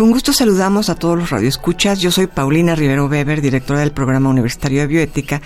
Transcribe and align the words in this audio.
Con 0.00 0.12
gusto 0.12 0.32
saludamos 0.32 0.88
a 0.88 0.94
todos 0.94 1.18
los 1.18 1.28
radioescuchas. 1.28 2.00
Yo 2.00 2.10
soy 2.10 2.26
Paulina 2.26 2.74
Rivero 2.74 3.04
Weber, 3.04 3.42
directora 3.42 3.80
del 3.80 3.92
Programa 3.92 4.30
Universitario 4.30 4.80
de 4.80 4.86
Bioética, 4.86 5.42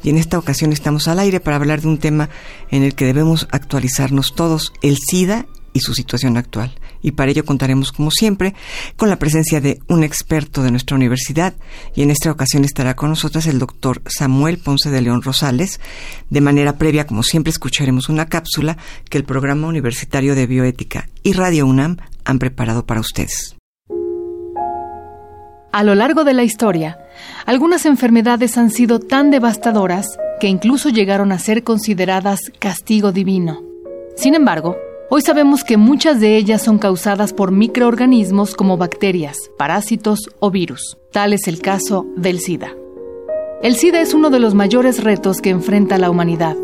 y 0.00 0.10
en 0.10 0.16
esta 0.16 0.38
ocasión 0.38 0.72
estamos 0.72 1.08
al 1.08 1.18
aire 1.18 1.40
para 1.40 1.56
hablar 1.56 1.80
de 1.80 1.88
un 1.88 1.98
tema 1.98 2.30
en 2.70 2.84
el 2.84 2.94
que 2.94 3.04
debemos 3.04 3.48
actualizarnos 3.50 4.36
todos, 4.36 4.72
el 4.80 4.96
SIDA 4.96 5.46
y 5.72 5.80
su 5.80 5.92
situación 5.92 6.36
actual. 6.36 6.78
Y 7.02 7.10
para 7.10 7.32
ello 7.32 7.44
contaremos, 7.44 7.90
como 7.90 8.12
siempre, 8.12 8.54
con 8.94 9.08
la 9.08 9.18
presencia 9.18 9.60
de 9.60 9.80
un 9.88 10.04
experto 10.04 10.62
de 10.62 10.70
nuestra 10.70 10.96
universidad, 10.96 11.54
y 11.96 12.02
en 12.02 12.12
esta 12.12 12.30
ocasión 12.30 12.64
estará 12.64 12.94
con 12.94 13.10
nosotros 13.10 13.46
el 13.46 13.58
doctor 13.58 14.02
Samuel 14.06 14.58
Ponce 14.58 14.88
de 14.88 15.00
León 15.00 15.22
Rosales. 15.22 15.80
De 16.30 16.40
manera 16.40 16.78
previa, 16.78 17.08
como 17.08 17.24
siempre, 17.24 17.50
escucharemos 17.50 18.08
una 18.08 18.26
cápsula 18.26 18.76
que 19.10 19.18
el 19.18 19.24
Programa 19.24 19.66
Universitario 19.66 20.36
de 20.36 20.46
Bioética 20.46 21.08
y 21.24 21.32
Radio 21.32 21.66
UNAM 21.66 21.96
han 22.24 22.38
preparado 22.38 22.86
para 22.86 23.00
ustedes. 23.00 23.55
A 25.76 25.84
lo 25.84 25.94
largo 25.94 26.24
de 26.24 26.32
la 26.32 26.42
historia, 26.42 26.98
algunas 27.44 27.84
enfermedades 27.84 28.56
han 28.56 28.70
sido 28.70 28.98
tan 28.98 29.30
devastadoras 29.30 30.06
que 30.40 30.48
incluso 30.48 30.88
llegaron 30.88 31.32
a 31.32 31.38
ser 31.38 31.64
consideradas 31.64 32.40
castigo 32.58 33.12
divino. 33.12 33.62
Sin 34.16 34.34
embargo, 34.34 34.78
hoy 35.10 35.20
sabemos 35.20 35.64
que 35.64 35.76
muchas 35.76 36.18
de 36.18 36.38
ellas 36.38 36.62
son 36.62 36.78
causadas 36.78 37.34
por 37.34 37.52
microorganismos 37.52 38.54
como 38.54 38.78
bacterias, 38.78 39.36
parásitos 39.58 40.30
o 40.38 40.50
virus. 40.50 40.96
Tal 41.12 41.34
es 41.34 41.46
el 41.46 41.60
caso 41.60 42.06
del 42.16 42.40
SIDA. 42.40 42.70
El 43.62 43.76
SIDA 43.76 44.00
es 44.00 44.14
uno 44.14 44.30
de 44.30 44.40
los 44.40 44.54
mayores 44.54 45.04
retos 45.04 45.42
que 45.42 45.50
enfrenta 45.50 45.98
la 45.98 46.08
humanidad. 46.08 46.56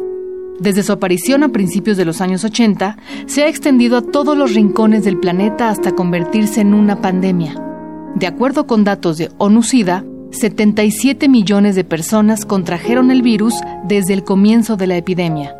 Desde 0.59 0.83
su 0.83 0.91
aparición 0.91 1.43
a 1.43 1.51
principios 1.51 1.99
de 1.99 2.07
los 2.07 2.23
años 2.23 2.45
80, 2.45 2.97
se 3.27 3.43
ha 3.43 3.49
extendido 3.49 3.99
a 3.99 4.03
todos 4.03 4.39
los 4.39 4.55
rincones 4.55 5.05
del 5.05 5.21
planeta 5.21 5.69
hasta 5.69 5.93
convertirse 5.93 6.63
en 6.63 6.73
una 6.73 7.03
pandemia. 7.03 7.72
De 8.15 8.27
acuerdo 8.27 8.67
con 8.67 8.85
datos 8.85 9.19
de 9.19 9.31
ONU-SIDA, 9.39 10.05
77 10.33 11.29
millones 11.29 11.75
de 11.75 11.85
personas 11.85 12.45
contrajeron 12.45 13.11
el 13.11 13.23
virus 13.23 13.55
desde 13.85 14.15
el 14.15 14.25
comienzo 14.25 14.77
de 14.77 14.87
la 14.87 14.97
epidemia. 14.97 15.55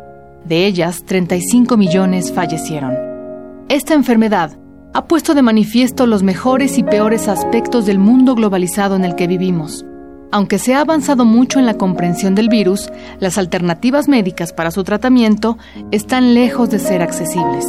De 0.45 0.65
ellas, 0.65 1.03
35 1.03 1.77
millones 1.77 2.31
fallecieron. 2.31 2.93
Esta 3.69 3.93
enfermedad 3.93 4.57
ha 4.93 5.05
puesto 5.05 5.33
de 5.33 5.41
manifiesto 5.41 6.05
los 6.05 6.21
mejores 6.21 6.77
y 6.77 6.83
peores 6.83 7.27
aspectos 7.27 7.85
del 7.85 7.97
mundo 7.97 8.35
globalizado 8.35 8.95
en 8.95 9.05
el 9.05 9.15
que 9.15 9.27
vivimos. 9.27 9.85
Aunque 10.31 10.57
se 10.57 10.73
ha 10.73 10.81
avanzado 10.81 11.25
mucho 11.25 11.59
en 11.59 11.65
la 11.65 11.75
comprensión 11.75 12.33
del 12.35 12.49
virus, 12.49 12.91
las 13.19 13.37
alternativas 13.37 14.07
médicas 14.07 14.53
para 14.53 14.71
su 14.71 14.83
tratamiento 14.83 15.57
están 15.91 16.33
lejos 16.33 16.69
de 16.71 16.79
ser 16.79 17.01
accesibles. 17.01 17.65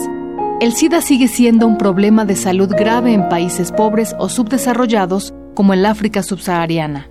El 0.60 0.72
SIDA 0.72 1.02
sigue 1.02 1.27
siendo 1.27 1.66
un 1.66 1.77
problema 1.77 2.24
de 2.24 2.36
salud 2.36 2.70
grave 2.70 3.12
en 3.12 3.28
países 3.28 3.72
pobres 3.72 4.14
o 4.19 4.28
subdesarrollados 4.28 5.34
como 5.55 5.73
el 5.73 5.84
África 5.84 6.23
subsahariana. 6.23 7.11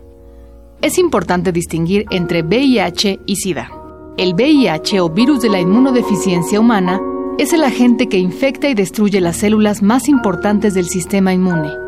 Es 0.82 0.98
importante 0.98 1.52
distinguir 1.52 2.06
entre 2.10 2.42
VIH 2.42 3.20
y 3.26 3.36
SIDA. 3.36 3.70
El 4.18 4.34
VIH 4.34 5.02
o 5.02 5.10
virus 5.10 5.42
de 5.42 5.50
la 5.50 5.60
inmunodeficiencia 5.60 6.60
humana 6.60 7.02
es 7.38 7.52
el 7.52 7.64
agente 7.66 8.08
que 8.08 8.18
infecta 8.18 8.70
y 8.70 8.76
destruye 8.76 9.20
las 9.20 9.38
células 9.38 9.82
más 9.82 10.08
importantes 10.08 10.74
del 10.74 10.86
sistema 10.86 11.34
inmune. 11.34 11.83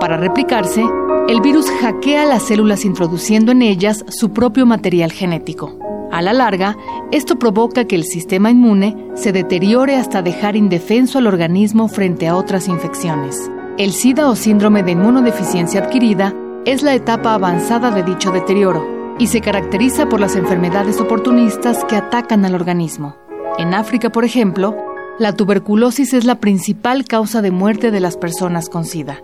Para 0.00 0.16
replicarse, 0.16 0.84
el 1.28 1.40
virus 1.40 1.68
hackea 1.70 2.24
las 2.24 2.44
células 2.44 2.84
introduciendo 2.84 3.52
en 3.52 3.62
ellas 3.62 4.04
su 4.08 4.30
propio 4.30 4.64
material 4.64 5.12
genético. 5.12 5.76
A 6.12 6.22
la 6.22 6.32
larga, 6.32 6.76
esto 7.10 7.38
provoca 7.38 7.84
que 7.84 7.96
el 7.96 8.04
sistema 8.04 8.50
inmune 8.50 8.96
se 9.14 9.32
deteriore 9.32 9.96
hasta 9.96 10.22
dejar 10.22 10.56
indefenso 10.56 11.18
al 11.18 11.26
organismo 11.26 11.88
frente 11.88 12.28
a 12.28 12.36
otras 12.36 12.68
infecciones. 12.68 13.50
El 13.76 13.92
SIDA 13.92 14.30
o 14.30 14.36
síndrome 14.36 14.82
de 14.82 14.92
inmunodeficiencia 14.92 15.82
adquirida 15.82 16.34
es 16.64 16.82
la 16.82 16.94
etapa 16.94 17.34
avanzada 17.34 17.90
de 17.90 18.04
dicho 18.04 18.30
deterioro 18.30 19.16
y 19.18 19.26
se 19.26 19.40
caracteriza 19.40 20.08
por 20.08 20.20
las 20.20 20.36
enfermedades 20.36 21.00
oportunistas 21.00 21.84
que 21.84 21.96
atacan 21.96 22.44
al 22.44 22.54
organismo. 22.54 23.16
En 23.58 23.74
África, 23.74 24.10
por 24.10 24.24
ejemplo, 24.24 24.76
la 25.18 25.34
tuberculosis 25.34 26.14
es 26.14 26.24
la 26.24 26.36
principal 26.36 27.04
causa 27.04 27.42
de 27.42 27.50
muerte 27.50 27.90
de 27.90 28.00
las 28.00 28.16
personas 28.16 28.68
con 28.68 28.84
SIDA. 28.84 29.22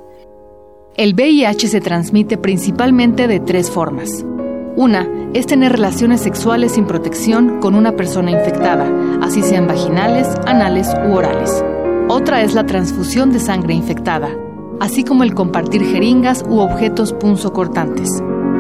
El 0.96 1.14
VIH 1.14 1.66
se 1.66 1.80
transmite 1.80 2.38
principalmente 2.38 3.26
de 3.26 3.40
tres 3.40 3.68
formas. 3.68 4.24
Una 4.76 5.08
es 5.32 5.44
tener 5.44 5.72
relaciones 5.72 6.20
sexuales 6.20 6.70
sin 6.70 6.86
protección 6.86 7.58
con 7.58 7.74
una 7.74 7.96
persona 7.96 8.30
infectada, 8.30 8.88
así 9.20 9.42
sean 9.42 9.66
vaginales, 9.66 10.28
anales 10.46 10.88
u 11.08 11.14
orales. 11.14 11.64
Otra 12.08 12.42
es 12.42 12.54
la 12.54 12.66
transfusión 12.66 13.32
de 13.32 13.40
sangre 13.40 13.74
infectada, 13.74 14.28
así 14.78 15.02
como 15.02 15.24
el 15.24 15.34
compartir 15.34 15.84
jeringas 15.84 16.44
u 16.48 16.60
objetos 16.60 17.12
punzocortantes. 17.12 18.08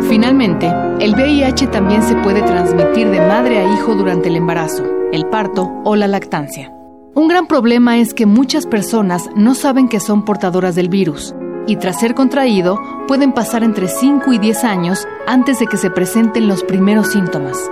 Finalmente, 0.08 0.66
el 0.98 1.14
VIH 1.14 1.68
también 1.68 2.02
se 2.02 2.16
puede 2.16 2.42
transmitir 2.42 3.10
de 3.10 3.20
madre 3.20 3.60
a 3.60 3.74
hijo 3.74 3.94
durante 3.94 4.28
el 4.28 4.34
embarazo, 4.34 4.82
el 5.12 5.26
parto 5.26 5.70
o 5.84 5.94
la 5.94 6.08
lactancia. 6.08 6.72
Un 7.14 7.28
gran 7.28 7.46
problema 7.46 7.98
es 7.98 8.12
que 8.12 8.26
muchas 8.26 8.66
personas 8.66 9.30
no 9.36 9.54
saben 9.54 9.88
que 9.88 10.00
son 10.00 10.24
portadoras 10.24 10.74
del 10.74 10.88
virus 10.88 11.32
y 11.66 11.76
tras 11.76 12.00
ser 12.00 12.14
contraído 12.14 12.80
pueden 13.06 13.32
pasar 13.32 13.62
entre 13.62 13.88
5 13.88 14.32
y 14.32 14.38
10 14.38 14.64
años 14.64 15.06
antes 15.26 15.58
de 15.58 15.66
que 15.66 15.76
se 15.76 15.90
presenten 15.90 16.48
los 16.48 16.62
primeros 16.62 17.08
síntomas. 17.08 17.70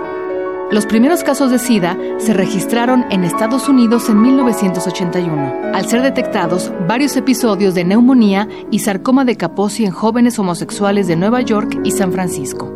Los 0.71 0.87
primeros 0.87 1.23
casos 1.23 1.51
de 1.51 1.59
SIDA 1.59 1.97
se 2.17 2.33
registraron 2.33 3.05
en 3.11 3.23
Estados 3.23 3.69
Unidos 3.69 4.09
en 4.09 4.19
1981, 4.19 5.71
al 5.71 5.85
ser 5.85 6.01
detectados 6.01 6.71
varios 6.87 7.15
episodios 7.15 7.75
de 7.75 7.83
neumonía 7.83 8.47
y 8.71 8.79
sarcoma 8.79 9.23
de 9.23 9.35
Kaposi 9.35 9.85
en 9.85 9.91
jóvenes 9.91 10.39
homosexuales 10.39 11.05
de 11.07 11.15
Nueva 11.15 11.41
York 11.41 11.79
y 11.83 11.91
San 11.91 12.11
Francisco. 12.11 12.73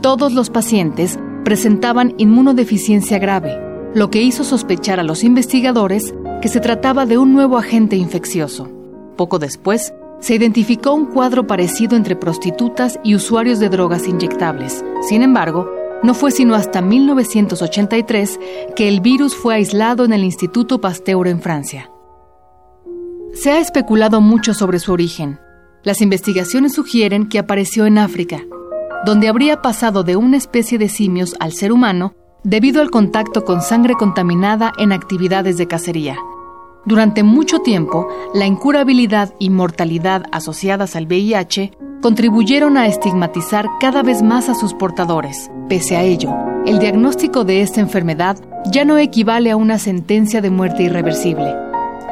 Todos 0.00 0.32
los 0.32 0.48
pacientes 0.48 1.18
presentaban 1.44 2.14
inmunodeficiencia 2.16 3.18
grave, 3.18 3.58
lo 3.92 4.10
que 4.10 4.22
hizo 4.22 4.42
sospechar 4.42 4.98
a 4.98 5.02
los 5.02 5.22
investigadores 5.22 6.14
que 6.40 6.48
se 6.48 6.60
trataba 6.60 7.04
de 7.04 7.18
un 7.18 7.34
nuevo 7.34 7.58
agente 7.58 7.96
infeccioso. 7.96 8.70
Poco 9.16 9.38
después, 9.38 9.92
se 10.20 10.34
identificó 10.34 10.92
un 10.92 11.06
cuadro 11.06 11.46
parecido 11.46 11.96
entre 11.96 12.16
prostitutas 12.16 12.98
y 13.02 13.14
usuarios 13.14 13.58
de 13.58 13.68
drogas 13.68 14.06
inyectables. 14.06 14.84
Sin 15.08 15.22
embargo, 15.22 15.70
no 16.02 16.14
fue 16.14 16.30
sino 16.30 16.54
hasta 16.54 16.80
1983 16.80 18.40
que 18.76 18.88
el 18.88 19.00
virus 19.00 19.34
fue 19.34 19.54
aislado 19.54 20.04
en 20.04 20.12
el 20.12 20.24
Instituto 20.24 20.80
Pasteur 20.80 21.26
en 21.28 21.40
Francia. 21.40 21.90
Se 23.34 23.50
ha 23.50 23.60
especulado 23.60 24.20
mucho 24.20 24.54
sobre 24.54 24.78
su 24.78 24.92
origen. 24.92 25.38
Las 25.82 26.00
investigaciones 26.00 26.74
sugieren 26.74 27.28
que 27.28 27.38
apareció 27.38 27.86
en 27.86 27.98
África, 27.98 28.42
donde 29.06 29.28
habría 29.28 29.62
pasado 29.62 30.02
de 30.02 30.16
una 30.16 30.36
especie 30.36 30.78
de 30.78 30.88
simios 30.88 31.34
al 31.40 31.52
ser 31.52 31.72
humano 31.72 32.14
debido 32.44 32.80
al 32.80 32.90
contacto 32.90 33.44
con 33.44 33.62
sangre 33.62 33.94
contaminada 33.94 34.72
en 34.78 34.92
actividades 34.92 35.58
de 35.58 35.66
cacería. 35.66 36.16
Durante 36.86 37.22
mucho 37.22 37.58
tiempo, 37.58 38.08
la 38.32 38.46
incurabilidad 38.46 39.34
y 39.38 39.50
mortalidad 39.50 40.24
asociadas 40.32 40.96
al 40.96 41.06
VIH 41.06 41.72
contribuyeron 42.00 42.78
a 42.78 42.86
estigmatizar 42.86 43.66
cada 43.80 44.02
vez 44.02 44.22
más 44.22 44.48
a 44.48 44.54
sus 44.54 44.72
portadores. 44.72 45.50
Pese 45.68 45.96
a 45.96 46.02
ello, 46.02 46.34
el 46.64 46.78
diagnóstico 46.78 47.44
de 47.44 47.60
esta 47.60 47.80
enfermedad 47.80 48.38
ya 48.72 48.86
no 48.86 48.96
equivale 48.96 49.50
a 49.50 49.56
una 49.56 49.78
sentencia 49.78 50.40
de 50.40 50.48
muerte 50.48 50.84
irreversible. 50.84 51.54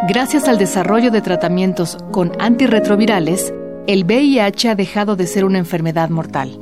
Gracias 0.06 0.48
al 0.48 0.58
desarrollo 0.58 1.10
de 1.10 1.22
tratamientos 1.22 1.96
con 2.12 2.32
antirretrovirales, 2.38 3.54
el 3.86 4.04
VIH 4.04 4.68
ha 4.68 4.74
dejado 4.74 5.16
de 5.16 5.26
ser 5.26 5.46
una 5.46 5.58
enfermedad 5.58 6.10
mortal. 6.10 6.60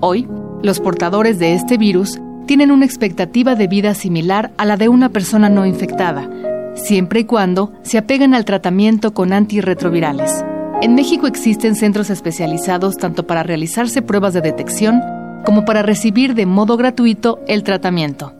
Hoy, 0.00 0.28
los 0.62 0.78
portadores 0.78 1.38
de 1.38 1.54
este 1.54 1.78
virus 1.78 2.20
tienen 2.46 2.70
una 2.70 2.84
expectativa 2.84 3.54
de 3.54 3.66
vida 3.66 3.94
similar 3.94 4.52
a 4.58 4.66
la 4.66 4.76
de 4.76 4.90
una 4.90 5.08
persona 5.08 5.48
no 5.48 5.64
infectada, 5.64 6.28
siempre 6.74 7.20
y 7.20 7.24
cuando 7.24 7.72
se 7.82 7.98
apeguen 7.98 8.34
al 8.34 8.44
tratamiento 8.44 9.14
con 9.14 9.32
antirretrovirales. 9.32 10.44
En 10.82 10.94
México 10.94 11.26
existen 11.26 11.76
centros 11.76 12.10
especializados 12.10 12.96
tanto 12.96 13.26
para 13.26 13.42
realizarse 13.42 14.02
pruebas 14.02 14.34
de 14.34 14.40
detección 14.40 15.00
como 15.44 15.64
para 15.64 15.82
recibir 15.82 16.34
de 16.34 16.46
modo 16.46 16.76
gratuito 16.76 17.40
el 17.46 17.62
tratamiento. 17.62 18.32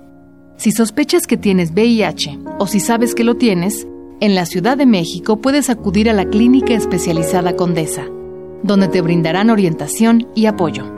Si 0.57 0.73
sospechas 0.73 1.27
que 1.27 1.37
tienes 1.37 1.73
VIH 1.73 2.39
o 2.59 2.67
si 2.67 2.81
sabes 2.81 3.15
que 3.15 3.25
lo 3.25 3.37
tienes, 3.37 3.87
en 4.21 4.35
la 4.35 4.47
Ciudad 4.47 4.77
de 4.77 4.87
México 4.87 5.41
puedes 5.41 5.71
acudir 5.71 6.09
a 6.09 6.13
la 6.13 6.25
Clínica 6.27 6.75
Especializada 6.75 7.57
Condesa, 7.57 8.05
donde 8.63 8.89
te 8.89 9.01
brindarán 9.01 9.51
orientación 9.51 10.29
y 10.35 10.47
apoyo. 10.47 10.94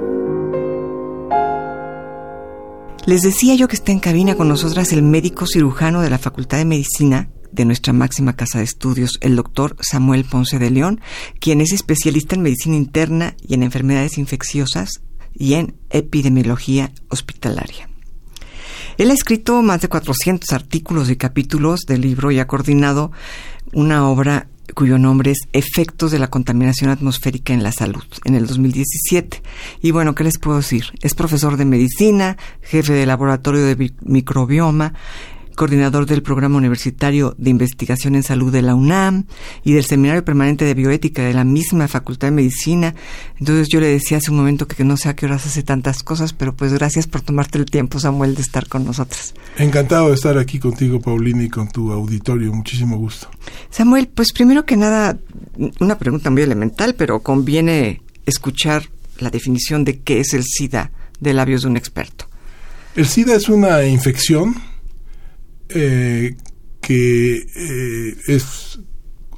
Les 3.06 3.22
decía 3.22 3.54
yo 3.54 3.68
que 3.68 3.76
está 3.76 3.92
en 3.92 4.00
cabina 4.00 4.34
con 4.34 4.48
nosotras 4.48 4.92
el 4.92 5.00
médico 5.00 5.46
cirujano 5.46 6.02
de 6.02 6.10
la 6.10 6.18
Facultad 6.18 6.58
de 6.58 6.64
Medicina 6.64 7.30
de 7.52 7.64
nuestra 7.64 7.92
máxima 7.92 8.34
casa 8.34 8.58
de 8.58 8.64
estudios, 8.64 9.18
el 9.20 9.36
doctor 9.36 9.76
Samuel 9.80 10.24
Ponce 10.24 10.58
de 10.58 10.72
León, 10.72 11.00
quien 11.38 11.60
es 11.60 11.72
especialista 11.72 12.34
en 12.34 12.42
medicina 12.42 12.74
interna 12.74 13.36
y 13.40 13.54
en 13.54 13.62
enfermedades 13.62 14.18
infecciosas 14.18 15.02
y 15.32 15.54
en 15.54 15.76
epidemiología 15.90 16.90
hospitalaria. 17.08 17.88
Él 18.98 19.12
ha 19.12 19.14
escrito 19.14 19.62
más 19.62 19.82
de 19.82 19.88
400 19.88 20.52
artículos 20.52 21.08
y 21.08 21.14
capítulos 21.14 21.82
del 21.86 22.00
libro 22.00 22.32
y 22.32 22.40
ha 22.40 22.48
coordinado 22.48 23.12
una 23.72 24.08
obra 24.08 24.48
cuyo 24.74 24.98
nombre 24.98 25.32
es 25.32 25.38
Efectos 25.52 26.10
de 26.10 26.18
la 26.18 26.28
contaminación 26.28 26.90
atmosférica 26.90 27.52
en 27.52 27.62
la 27.62 27.72
salud, 27.72 28.04
en 28.24 28.34
el 28.34 28.46
2017. 28.46 29.42
Y 29.82 29.90
bueno, 29.90 30.14
¿qué 30.14 30.24
les 30.24 30.38
puedo 30.38 30.58
decir? 30.58 30.86
Es 31.02 31.14
profesor 31.14 31.56
de 31.56 31.64
medicina, 31.64 32.36
jefe 32.62 32.92
de 32.92 33.06
laboratorio 33.06 33.64
de 33.64 33.92
microbioma, 34.02 34.94
coordinador 35.56 36.06
del 36.06 36.22
Programa 36.22 36.58
Universitario 36.58 37.34
de 37.38 37.50
Investigación 37.50 38.14
en 38.14 38.22
Salud 38.22 38.52
de 38.52 38.62
la 38.62 38.76
UNAM 38.76 39.24
y 39.64 39.72
del 39.72 39.84
Seminario 39.84 40.24
Permanente 40.24 40.64
de 40.64 40.74
Bioética 40.74 41.22
de 41.22 41.34
la 41.34 41.42
misma 41.42 41.88
Facultad 41.88 42.28
de 42.28 42.32
Medicina. 42.32 42.94
Entonces 43.40 43.68
yo 43.68 43.80
le 43.80 43.88
decía 43.88 44.18
hace 44.18 44.30
un 44.30 44.36
momento 44.36 44.68
que 44.68 44.84
no 44.84 44.96
sé 44.96 45.08
a 45.08 45.16
qué 45.16 45.26
horas 45.26 45.46
hace 45.46 45.64
tantas 45.64 46.04
cosas, 46.04 46.32
pero 46.32 46.54
pues 46.54 46.72
gracias 46.72 47.08
por 47.08 47.22
tomarte 47.22 47.58
el 47.58 47.64
tiempo, 47.64 47.98
Samuel, 47.98 48.36
de 48.36 48.42
estar 48.42 48.68
con 48.68 48.84
nosotros. 48.84 49.34
Encantado 49.58 50.10
de 50.10 50.14
estar 50.14 50.38
aquí 50.38 50.60
contigo, 50.60 51.00
Paulina, 51.00 51.42
y 51.42 51.48
con 51.48 51.68
tu 51.68 51.90
auditorio. 51.90 52.52
Muchísimo 52.52 52.98
gusto. 52.98 53.28
Samuel, 53.70 54.06
pues 54.06 54.32
primero 54.32 54.64
que 54.64 54.76
nada, 54.76 55.18
una 55.80 55.98
pregunta 55.98 56.30
muy 56.30 56.42
elemental, 56.42 56.94
pero 56.94 57.20
conviene 57.20 58.02
escuchar 58.26 58.90
la 59.18 59.30
definición 59.30 59.84
de 59.84 60.00
qué 60.00 60.20
es 60.20 60.34
el 60.34 60.44
SIDA 60.44 60.92
de 61.18 61.32
labios 61.32 61.62
de 61.62 61.68
un 61.68 61.76
experto. 61.78 62.26
El 62.94 63.06
SIDA 63.06 63.34
es 63.34 63.48
una 63.48 63.84
infección 63.84 64.54
eh, 65.68 66.36
que 66.80 67.36
eh, 67.36 68.16
es 68.28 68.78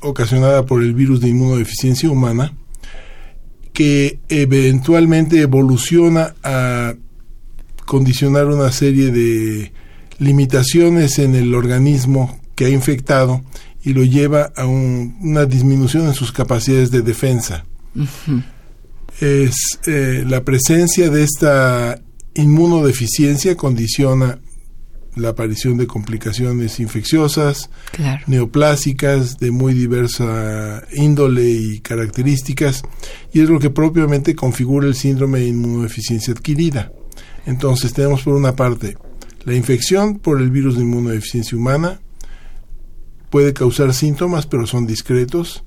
ocasionada 0.00 0.66
por 0.66 0.82
el 0.82 0.94
virus 0.94 1.20
de 1.20 1.28
inmunodeficiencia 1.28 2.10
humana, 2.10 2.52
que 3.72 4.18
eventualmente 4.28 5.40
evoluciona 5.40 6.34
a 6.42 6.94
condicionar 7.86 8.46
una 8.46 8.70
serie 8.70 9.10
de 9.10 9.72
limitaciones 10.18 11.18
en 11.18 11.34
el 11.34 11.54
organismo 11.54 12.38
que 12.54 12.66
ha 12.66 12.70
infectado 12.70 13.42
y 13.82 13.92
lo 13.94 14.04
lleva 14.04 14.52
a 14.56 14.66
una 14.66 15.46
disminución 15.46 16.06
en 16.06 16.14
sus 16.14 16.32
capacidades 16.32 16.90
de 16.90 17.02
defensa. 17.02 17.64
Es 19.20 19.54
eh, 19.86 20.24
la 20.26 20.44
presencia 20.44 21.08
de 21.08 21.22
esta 21.22 22.00
inmunodeficiencia 22.34 23.56
condiciona 23.56 24.38
la 25.16 25.30
aparición 25.30 25.78
de 25.78 25.86
complicaciones 25.86 26.80
infecciosas, 26.80 27.70
neoplásicas, 28.26 29.38
de 29.38 29.50
muy 29.50 29.74
diversa 29.74 30.82
índole 30.92 31.50
y 31.50 31.80
características, 31.80 32.82
y 33.32 33.40
es 33.40 33.48
lo 33.48 33.58
que 33.58 33.70
propiamente 33.70 34.34
configura 34.34 34.86
el 34.86 34.94
síndrome 34.94 35.40
de 35.40 35.48
inmunodeficiencia 35.48 36.32
adquirida. 36.32 36.92
Entonces 37.46 37.92
tenemos 37.92 38.22
por 38.22 38.34
una 38.34 38.54
parte 38.54 38.96
la 39.44 39.54
infección 39.54 40.18
por 40.18 40.42
el 40.42 40.50
virus 40.50 40.76
de 40.76 40.82
inmunodeficiencia 40.82 41.56
humana, 41.56 42.00
puede 43.30 43.54
causar 43.54 43.94
síntomas, 43.94 44.46
pero 44.46 44.66
son 44.66 44.86
discretos. 44.86 45.64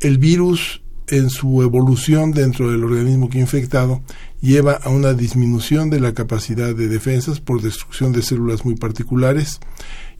El 0.00 0.16
virus 0.16 0.82
en 1.12 1.28
su 1.28 1.62
evolución 1.62 2.32
dentro 2.32 2.70
del 2.70 2.84
organismo 2.84 3.28
que 3.28 3.38
infectado 3.38 4.02
lleva 4.40 4.72
a 4.72 4.88
una 4.88 5.12
disminución 5.12 5.90
de 5.90 6.00
la 6.00 6.14
capacidad 6.14 6.74
de 6.74 6.88
defensas 6.88 7.38
por 7.38 7.60
destrucción 7.60 8.12
de 8.12 8.22
células 8.22 8.64
muy 8.64 8.76
particulares 8.76 9.60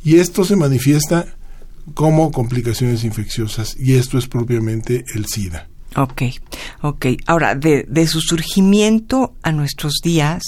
y 0.04 0.16
esto 0.16 0.44
se 0.44 0.54
manifiesta 0.54 1.34
como 1.94 2.30
complicaciones 2.30 3.04
infecciosas 3.04 3.74
y 3.78 3.94
esto 3.94 4.18
es 4.18 4.28
propiamente 4.28 5.06
el 5.14 5.24
SIDA. 5.26 5.68
Ok, 5.96 6.22
ok. 6.82 7.06
Ahora, 7.26 7.54
de, 7.54 8.06
su 8.06 8.20
surgimiento 8.20 9.34
a 9.42 9.52
nuestros 9.52 9.94
días, 10.02 10.42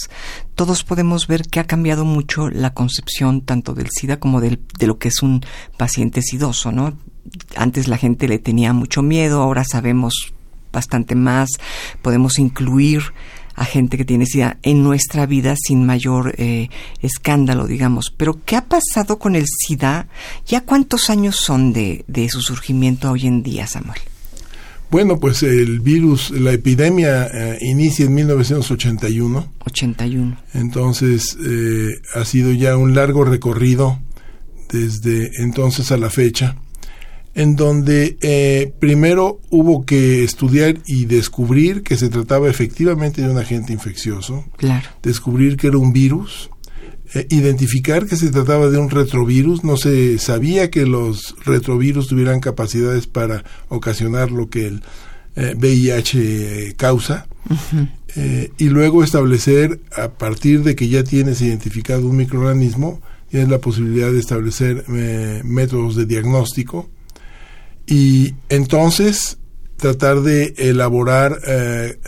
todos 0.55 0.85
podemos 0.85 1.27
ver 1.27 1.43
que 1.43 1.61
ha 1.61 1.67
cambiado 1.67 2.05
mucho 2.05 2.51
la 2.51 2.75
concepción 2.75 3.43
tanto 3.43 3.73
del 3.73 3.89
SIDA 3.91 4.19
como 4.19 4.41
de 4.41 4.59
lo 4.81 4.99
que 4.99 5.09
es 5.09 5.23
un 5.23 5.43
paciente 5.77 6.23
sidoso, 6.23 6.71
¿no? 6.71 6.97
Antes 7.57 7.89
la 7.89 7.99
gente 7.99 8.29
le 8.29 8.39
tenía 8.39 8.73
mucho 8.73 9.03
miedo, 9.03 9.43
ahora 9.43 9.65
sabemos 9.65 10.33
bastante 10.73 11.15
más, 11.15 11.51
podemos 12.03 12.39
incluir 12.39 13.03
a 13.55 13.65
gente 13.65 13.97
que 13.97 14.05
tiene 14.05 14.27
SIDA 14.27 14.59
en 14.63 14.83
nuestra 14.83 15.27
vida 15.27 15.55
sin 15.57 15.87
mayor 15.87 16.35
eh, 16.39 16.69
escándalo, 17.01 17.67
digamos. 17.67 18.13
Pero, 18.17 18.41
¿qué 18.45 18.57
ha 18.57 18.65
pasado 18.65 19.19
con 19.19 19.37
el 19.37 19.45
SIDA? 19.47 20.09
¿Ya 20.47 20.63
cuántos 20.63 21.09
años 21.09 21.37
son 21.37 21.73
de, 21.73 22.05
de 22.09 22.29
su 22.29 22.41
surgimiento 22.41 23.11
hoy 23.13 23.27
en 23.27 23.43
día, 23.43 23.67
Samuel? 23.67 24.01
Bueno, 24.91 25.19
pues 25.19 25.43
el 25.43 25.81
virus, 25.81 26.31
la 26.31 26.53
epidemia 26.53 27.27
eh, 27.27 27.59
inicia 27.63 28.07
en 28.07 28.15
1981. 28.15 29.53
81. 29.67 30.37
Entonces, 30.55 31.37
eh, 31.45 32.01
ha 32.15 32.25
sido 32.25 32.53
ya 32.53 32.77
un 32.77 32.95
largo 32.95 33.25
recorrido 33.25 34.01
desde 34.71 35.31
entonces 35.43 35.93
a 35.93 35.97
la 35.97 36.11
fecha 36.11 36.57
en 37.35 37.57
donde 37.57 38.17
eh, 38.21 38.73
primero 38.79 39.41
hubo 39.51 39.85
que 39.85 40.23
estudiar 40.23 40.77
y 40.87 41.07
descubrir 41.07 41.83
que 41.83 41.97
se 41.97 42.09
trataba 42.09 42.49
efectivamente 42.49 43.23
de 43.23 43.31
un 43.31 43.39
agente 43.39 43.73
infeccioso, 43.73 44.45
claro. 44.57 44.89
descubrir 45.03 45.57
que 45.57 45.67
era 45.67 45.79
un 45.79 45.93
virus, 45.93 46.51
eh, 47.13 47.27
identificar 47.31 48.07
que 48.07 48.17
se 48.17 48.31
trataba 48.31 48.69
de 48.69 48.79
un 48.79 48.89
retrovirus, 48.89 49.65
no 49.65 49.77
se 49.77 50.19
sabía 50.19 50.71
que 50.71 50.87
los 50.87 51.35
retrovirus 51.45 52.07
tuvieran 52.07 52.39
capacidades 52.39 53.09
para 53.09 53.45
ocasionar 53.69 54.31
lo 54.31 54.49
que 54.49 54.67
el 54.67 54.83
VIH 55.37 56.19
eh, 56.69 56.75
causa, 56.77 57.27
y 58.57 58.69
luego 58.69 59.03
establecer, 59.03 59.81
a 59.97 60.13
partir 60.13 60.63
de 60.63 60.77
que 60.77 60.89
ya 60.89 61.03
tienes 61.03 61.43
identificado 61.43 62.07
un 62.07 62.17
microorganismo, 62.17 63.01
tienes 63.29 63.49
la 63.49 63.59
posibilidad 63.59 64.13
de 64.13 64.21
establecer 64.21 64.85
métodos 65.43 65.97
de 65.97 66.07
diagnóstico, 66.07 66.89
y 67.87 68.35
entonces 68.49 69.39
tratar 69.77 70.23
de 70.23 70.55
elaborar 70.57 71.39
eh, 71.47 71.99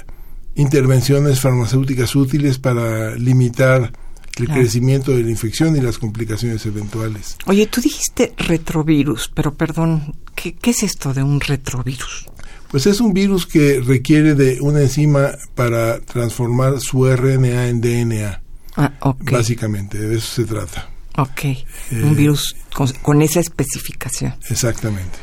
intervenciones 0.54 1.40
farmacéuticas 1.40 2.14
útiles 2.16 2.58
para 2.58 3.14
limitar 3.16 3.92
el 4.36 4.48
crecimiento 4.48 5.12
de 5.12 5.22
la 5.22 5.30
infección 5.30 5.76
y 5.76 5.80
las 5.80 5.98
complicaciones 5.98 6.64
eventuales. 6.66 7.36
Oye, 7.46 7.66
tú 7.66 7.80
dijiste 7.80 8.34
retrovirus, 8.36 9.30
pero 9.34 9.54
perdón, 9.54 10.14
¿qué, 10.34 10.54
es 10.62 10.82
esto 10.82 11.14
de 11.14 11.22
un 11.22 11.40
retrovirus? 11.40 12.26
Pues 12.70 12.86
es 12.86 13.00
un 13.00 13.14
virus 13.14 13.46
que 13.46 13.80
requiere 13.80 14.34
de 14.34 14.60
una 14.60 14.82
enzima 14.82 15.30
para 15.54 16.00
transformar 16.00 16.80
su 16.80 17.06
RNA 17.06 17.68
en 17.68 17.80
DNA. 17.80 18.42
Ah, 18.76 18.92
Básicamente, 19.30 19.98
de 19.98 20.18
eso 20.18 20.34
se 20.34 20.44
trata. 20.44 20.90
Ok, 21.16 21.44
un 21.92 22.12
eh, 22.12 22.14
virus 22.14 22.56
con 23.00 23.22
esa 23.22 23.40
especificación. 23.40 24.34
Exactamente. 24.50 25.16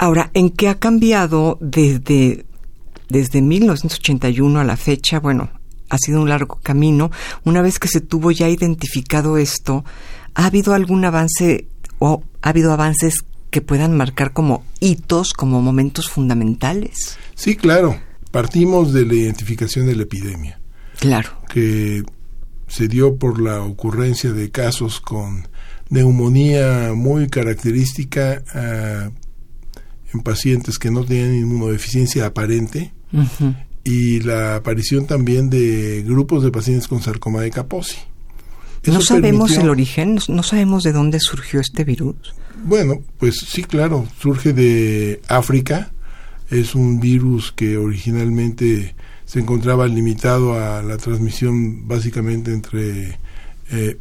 Ahora, 0.00 0.30
¿en 0.32 0.48
qué 0.48 0.68
ha 0.68 0.78
cambiado 0.78 1.58
desde, 1.60 2.46
desde 3.10 3.42
1981 3.42 4.58
a 4.58 4.64
la 4.64 4.78
fecha? 4.78 5.20
Bueno, 5.20 5.50
ha 5.90 5.98
sido 5.98 6.22
un 6.22 6.30
largo 6.30 6.58
camino. 6.62 7.10
Una 7.44 7.60
vez 7.60 7.78
que 7.78 7.86
se 7.86 8.00
tuvo 8.00 8.30
ya 8.30 8.48
identificado 8.48 9.36
esto, 9.36 9.84
¿ha 10.34 10.46
habido 10.46 10.72
algún 10.72 11.04
avance 11.04 11.66
o 11.98 12.22
ha 12.40 12.48
habido 12.48 12.72
avances 12.72 13.16
que 13.50 13.60
puedan 13.60 13.94
marcar 13.94 14.32
como 14.32 14.64
hitos, 14.80 15.34
como 15.34 15.60
momentos 15.60 16.08
fundamentales? 16.08 17.18
Sí, 17.34 17.54
claro. 17.54 18.00
Partimos 18.30 18.94
de 18.94 19.04
la 19.04 19.12
identificación 19.12 19.84
de 19.86 19.96
la 19.96 20.04
epidemia. 20.04 20.58
Claro. 20.98 21.28
Que 21.52 22.04
se 22.68 22.88
dio 22.88 23.16
por 23.16 23.38
la 23.38 23.60
ocurrencia 23.60 24.32
de 24.32 24.50
casos 24.50 24.98
con 24.98 25.46
neumonía 25.90 26.92
muy 26.94 27.28
característica 27.28 28.42
ah, 28.54 29.10
en 30.12 30.20
pacientes 30.20 30.78
que 30.78 30.90
no 30.90 31.04
tenían 31.04 31.34
inmunodeficiencia 31.34 32.26
aparente 32.26 32.92
y 33.84 34.20
la 34.20 34.56
aparición 34.56 35.06
también 35.06 35.50
de 35.50 36.02
grupos 36.06 36.42
de 36.42 36.50
pacientes 36.50 36.88
con 36.88 37.02
sarcoma 37.02 37.42
de 37.42 37.50
Kaposi. 37.50 37.98
¿No 38.86 39.00
sabemos 39.00 39.56
el 39.56 39.68
origen? 39.68 40.18
¿No 40.28 40.42
sabemos 40.42 40.82
de 40.82 40.92
dónde 40.92 41.20
surgió 41.20 41.60
este 41.60 41.84
virus? 41.84 42.34
Bueno, 42.64 43.02
pues 43.18 43.36
sí, 43.46 43.64
claro, 43.64 44.06
surge 44.18 44.52
de 44.52 45.20
África. 45.28 45.92
Es 46.50 46.74
un 46.74 46.98
virus 46.98 47.52
que 47.52 47.76
originalmente 47.76 48.94
se 49.24 49.40
encontraba 49.40 49.86
limitado 49.86 50.54
a 50.54 50.82
la 50.82 50.96
transmisión 50.96 51.86
básicamente 51.86 52.52
entre 52.52 53.18
eh, 53.70 53.98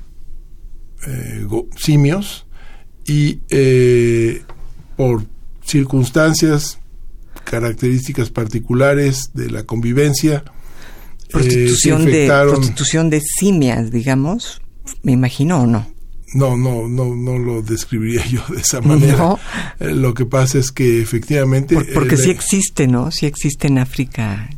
eh, 1.06 1.48
simios 1.78 2.48
y 3.06 3.40
por 4.96 5.24
circunstancias, 5.70 6.80
características 7.44 8.30
particulares 8.30 9.32
de 9.34 9.50
la 9.50 9.64
convivencia, 9.64 10.44
prostitución, 11.32 12.06
de, 12.06 12.28
prostitución 12.28 13.10
de 13.10 13.22
simias, 13.22 13.92
digamos, 13.92 14.62
me 15.04 15.12
imagino 15.12 15.62
o 15.62 15.68
no. 15.68 15.88
No, 16.34 16.56
no, 16.56 16.88
no, 16.88 17.16
no 17.16 17.40
lo 17.40 17.62
describiría 17.62 18.26
yo 18.30 18.44
de 18.50 18.62
esa 18.62 18.82
manera. 18.82 19.36
Eh, 19.80 19.96
lo 19.96 20.14
que 20.14 20.26
pasa 20.26 20.60
es 20.60 20.72
que 20.72 21.02
efectivamente... 21.02 21.76
porque 21.94 22.18
sí 22.18 22.30
existe, 22.30 22.88
¿no? 22.88 23.12
Sí 23.12 23.26
existe 23.26 23.68
en 23.68 23.80
África 23.80 24.50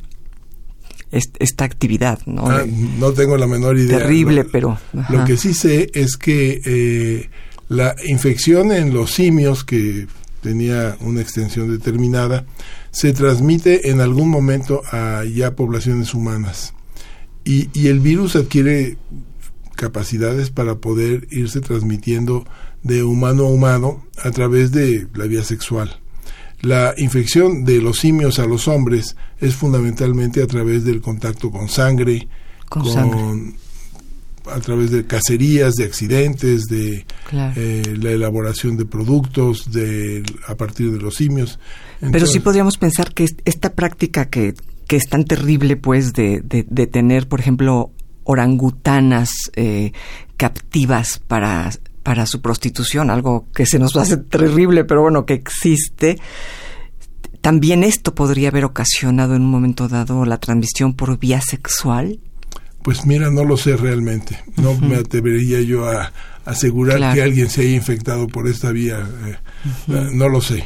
esta 1.11 1.65
actividad, 1.65 2.19
¿no? 2.25 2.47
Ah, 2.47 2.63
no 2.65 3.11
tengo 3.11 3.35
la 3.35 3.45
menor 3.45 3.77
idea. 3.77 3.97
Terrible, 3.99 4.45
pero... 4.45 4.79
Lo 5.09 5.25
que 5.25 5.35
sí 5.35 5.53
sé 5.53 5.91
es 5.93 6.15
que 6.15 6.61
eh, 6.65 7.29
la 7.67 7.95
infección 8.05 8.71
en 8.71 8.93
los 8.93 9.11
simios, 9.11 9.65
que 9.65 10.07
tenía 10.41 10.97
una 11.01 11.21
extensión 11.21 11.69
determinada, 11.69 12.45
se 12.91 13.13
transmite 13.13 13.89
en 13.89 14.01
algún 14.01 14.29
momento 14.29 14.81
a 14.91 15.23
ya 15.23 15.55
poblaciones 15.55 16.13
humanas. 16.13 16.73
Y, 17.43 17.69
y 17.73 17.87
el 17.87 17.99
virus 17.99 18.35
adquiere 18.35 18.97
capacidades 19.75 20.51
para 20.51 20.75
poder 20.75 21.27
irse 21.31 21.61
transmitiendo 21.61 22.45
de 22.83 23.03
humano 23.03 23.45
a 23.45 23.49
humano 23.49 24.05
a 24.23 24.31
través 24.31 24.71
de 24.71 25.07
la 25.15 25.25
vía 25.25 25.43
sexual. 25.43 25.99
La 26.61 26.93
infección 26.97 27.65
de 27.65 27.81
los 27.81 27.97
simios 27.99 28.37
a 28.37 28.45
los 28.45 28.67
hombres 28.67 29.15
es 29.39 29.55
fundamentalmente 29.55 30.43
a 30.43 30.47
través 30.47 30.83
del 30.83 31.01
contacto 31.01 31.49
con 31.49 31.69
sangre, 31.69 32.27
con, 32.69 33.55
a 34.49 34.59
través 34.59 34.91
de 34.91 35.05
cacerías, 35.05 35.75
de 35.75 35.83
accidentes, 35.83 36.65
de 36.65 37.05
eh, 37.31 37.83
la 38.01 38.11
elaboración 38.11 38.77
de 38.77 38.85
productos 38.85 39.71
de, 39.71 40.23
a 40.47 40.55
partir 40.55 40.91
de 40.91 40.99
los 40.99 41.15
simios. 41.15 41.59
Pero 42.11 42.25
sí 42.25 42.39
podríamos 42.39 42.77
pensar 42.77 43.13
que 43.13 43.25
esta 43.45 43.73
práctica 43.73 44.25
que, 44.25 44.53
que 44.87 44.95
es 44.95 45.07
tan 45.07 45.25
terrible, 45.25 45.77
pues, 45.77 46.13
de, 46.13 46.41
de, 46.41 46.65
de 46.67 46.87
tener, 46.87 47.27
por 47.27 47.39
ejemplo, 47.39 47.91
orangutanas 48.23 49.29
eh, 49.55 49.91
captivas 50.37 51.21
para, 51.27 51.71
para 52.03 52.25
su 52.25 52.41
prostitución, 52.41 53.09
algo 53.09 53.47
que 53.53 53.65
se 53.65 53.79
nos 53.79 53.95
hace 53.95 54.17
terrible, 54.17 54.85
pero 54.85 55.01
bueno, 55.01 55.25
que 55.25 55.33
existe. 55.33 56.17
También 57.41 57.83
esto 57.83 58.13
podría 58.13 58.49
haber 58.49 58.65
ocasionado 58.65 59.35
en 59.35 59.41
un 59.41 59.51
momento 59.51 59.87
dado 59.87 60.25
la 60.25 60.37
transmisión 60.37 60.93
por 60.93 61.17
vía 61.17 61.41
sexual. 61.41 62.19
Pues 62.83 63.05
mira, 63.05 63.29
no 63.29 63.43
lo 63.43 63.57
sé 63.57 63.77
realmente. 63.77 64.39
No 64.57 64.75
me 64.75 64.95
atrevería 64.95 65.61
yo 65.61 65.87
a 65.87 66.11
asegurar 66.45 67.13
que 67.13 67.21
alguien 67.21 67.49
se 67.49 67.61
haya 67.61 67.75
infectado 67.75 68.27
por 68.27 68.47
esta 68.47 68.71
vía. 68.71 69.07
Eh, 69.25 70.09
no 70.13 70.29
lo 70.29 70.41
sé. 70.41 70.65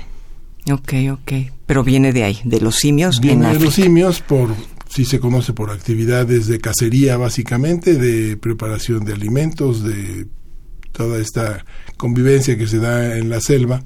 Ok, 0.72 0.94
ok. 1.12 1.32
Pero 1.66 1.84
viene 1.84 2.14
de 2.14 2.24
ahí, 2.24 2.40
de 2.44 2.62
los 2.62 2.76
simios. 2.76 3.20
Viene 3.20 3.54
de 3.54 3.60
los 3.60 3.74
simios 3.74 4.22
por 4.22 4.56
sí 4.96 5.04
se 5.04 5.20
conoce 5.20 5.52
por 5.52 5.72
actividades 5.72 6.48
de 6.48 6.60
cacería 6.60 7.18
básicamente, 7.18 7.96
de 7.96 8.38
preparación 8.38 9.04
de 9.04 9.14
alimentos, 9.14 9.84
de 9.84 10.28
toda 10.94 11.20
esta 11.20 11.66
convivencia 11.98 12.58
que 12.58 12.66
se 12.66 12.80
da 12.80 13.18
en 13.18 13.30
la 13.30 13.42
selva 13.42 13.84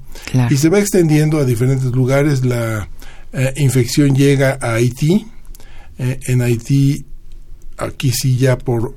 y 0.48 0.56
se 0.56 0.68
va 0.68 0.78
extendiendo 0.78 1.38
a 1.38 1.44
diferentes 1.44 1.90
lugares. 1.90 2.44
La 2.44 2.88
eh, 3.32 3.52
infección 3.56 4.14
llega 4.14 4.58
a 4.60 4.74
Haití. 4.74 5.26
Eh, 5.98 6.18
en 6.28 6.40
Haití, 6.40 7.04
aquí 7.80 8.12
sí 8.12 8.36
ya 8.36 8.58
por 8.58 8.94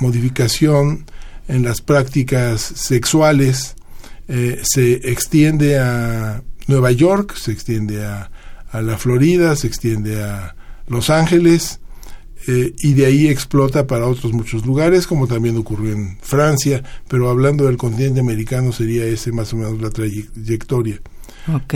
modificación 0.00 1.06
en 1.48 1.64
las 1.64 1.80
prácticas 1.80 2.60
sexuales, 2.60 3.76
eh, 4.28 4.60
se 4.62 5.10
extiende 5.10 5.78
a 5.78 6.42
Nueva 6.66 6.92
York, 6.92 7.36
se 7.36 7.52
extiende 7.52 8.04
a, 8.04 8.30
a 8.70 8.82
la 8.82 8.98
Florida, 8.98 9.56
se 9.56 9.66
extiende 9.66 10.22
a 10.22 10.54
los 10.88 11.10
Ángeles, 11.10 11.80
eh, 12.48 12.74
y 12.78 12.94
de 12.94 13.06
ahí 13.06 13.26
explota 13.26 13.86
para 13.86 14.06
otros 14.06 14.32
muchos 14.32 14.64
lugares, 14.64 15.06
como 15.06 15.26
también 15.26 15.56
ocurrió 15.56 15.92
en 15.92 16.16
Francia, 16.20 16.82
pero 17.08 17.28
hablando 17.28 17.64
del 17.64 17.76
continente 17.76 18.20
americano 18.20 18.70
sería 18.70 19.04
ese 19.04 19.32
más 19.32 19.52
o 19.52 19.56
menos 19.56 19.80
la 19.80 19.90
trayectoria. 19.90 21.00
Ok, 21.52 21.74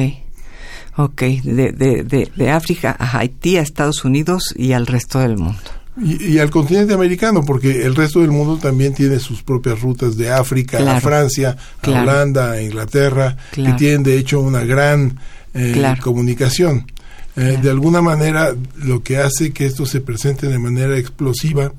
ok, 0.96 1.22
de, 1.42 1.72
de, 1.72 2.30
de, 2.36 2.50
África 2.50 2.94
a 2.96 3.18
Haití, 3.18 3.56
a 3.56 3.62
Estados 3.62 4.04
Unidos 4.04 4.54
y 4.56 4.72
al 4.72 4.86
resto 4.86 5.18
del 5.18 5.38
mundo. 5.38 5.79
Y, 6.02 6.38
al 6.38 6.50
continente 6.50 6.94
americano, 6.94 7.42
porque 7.44 7.84
el 7.84 7.94
resto 7.94 8.20
del 8.20 8.30
mundo 8.30 8.56
también 8.56 8.94
tiene 8.94 9.18
sus 9.18 9.42
propias 9.42 9.80
rutas 9.80 10.16
de 10.16 10.30
África 10.30 10.78
a 10.96 11.00
Francia, 11.00 11.56
a 11.82 11.90
Holanda, 11.90 12.52
a 12.52 12.62
Inglaterra, 12.62 13.36
que 13.52 13.72
tienen 13.74 14.02
de 14.02 14.16
hecho 14.16 14.40
una 14.40 14.64
gran 14.64 15.18
eh, 15.54 15.94
comunicación. 16.00 16.86
Eh, 17.36 17.58
de 17.62 17.70
alguna 17.70 18.02
manera, 18.02 18.54
lo 18.76 19.02
que 19.02 19.18
hace 19.18 19.52
que 19.52 19.66
esto 19.66 19.86
se 19.86 20.00
presente 20.00 20.48
de 20.48 20.58
manera 20.58 20.98
explosiva 20.98 21.72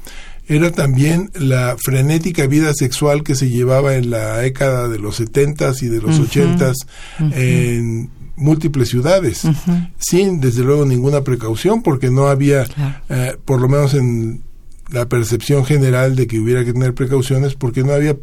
era 0.47 0.71
también 0.71 1.29
la 1.33 1.77
frenética 1.77 2.45
vida 2.47 2.73
sexual 2.73 3.23
que 3.23 3.35
se 3.35 3.49
llevaba 3.49 3.95
en 3.95 4.09
la 4.09 4.37
década 4.37 4.87
de 4.87 4.99
los 4.99 5.15
setentas 5.17 5.81
y 5.81 5.87
de 5.87 6.01
los 6.01 6.19
ochentas 6.19 6.77
en 7.19 8.09
múltiples 8.41 8.89
ciudades, 8.89 9.43
sin 9.97 10.41
desde 10.41 10.63
luego 10.63 10.85
ninguna 10.85 11.23
precaución, 11.23 11.83
porque 11.83 12.09
no 12.09 12.27
había, 12.27 12.65
eh, 13.09 13.37
por 13.45 13.61
lo 13.61 13.69
menos 13.69 13.93
en 13.93 14.43
la 14.91 15.07
percepción 15.07 15.63
general 15.65 16.15
de 16.15 16.27
que 16.27 16.39
hubiera 16.39 16.65
que 16.65 16.73
tener 16.73 16.93
precauciones, 16.93 17.55
porque 17.55 17.83
no 17.83 17.93
había 17.93 18.17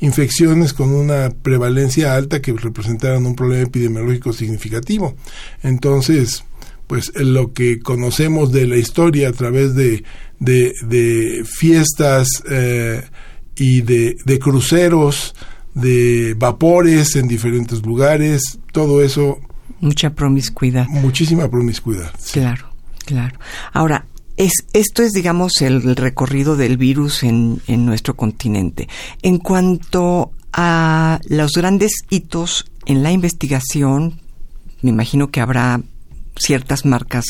infecciones 0.00 0.74
con 0.74 0.90
una 0.90 1.30
prevalencia 1.30 2.14
alta 2.14 2.42
que 2.42 2.52
representaran 2.52 3.24
un 3.24 3.34
problema 3.34 3.62
epidemiológico 3.62 4.32
significativo. 4.32 5.14
Entonces, 5.62 6.44
pues 6.86 7.12
lo 7.14 7.52
que 7.52 7.80
conocemos 7.80 8.52
de 8.52 8.66
la 8.66 8.76
historia 8.76 9.28
a 9.28 9.32
través 9.32 9.74
de, 9.74 10.02
de, 10.40 11.44
fiestas 11.46 12.28
eh, 12.50 13.02
y 13.56 13.80
de, 13.82 14.16
de, 14.24 14.38
cruceros, 14.38 15.34
de 15.74 16.34
vapores 16.36 17.16
en 17.16 17.28
diferentes 17.28 17.82
lugares, 17.82 18.58
todo 18.72 19.02
eso. 19.02 19.38
Mucha 19.80 20.10
promiscuidad. 20.10 20.86
Muchísima 20.88 21.48
promiscuidad. 21.50 22.12
Claro, 22.32 22.70
claro. 23.06 23.38
Ahora, 23.72 24.06
es, 24.36 24.52
esto 24.72 25.02
es, 25.02 25.12
digamos, 25.12 25.60
el 25.60 25.96
recorrido 25.96 26.56
del 26.56 26.76
virus 26.76 27.22
en, 27.22 27.60
en 27.66 27.84
nuestro 27.84 28.16
continente. 28.16 28.88
En 29.22 29.38
cuanto 29.38 30.32
a 30.52 31.20
los 31.28 31.52
grandes 31.52 31.92
hitos 32.10 32.70
en 32.86 33.02
la 33.02 33.12
investigación, 33.12 34.20
me 34.82 34.90
imagino 34.90 35.30
que 35.30 35.40
habrá 35.40 35.80
ciertas 36.36 36.84
marcas 36.84 37.24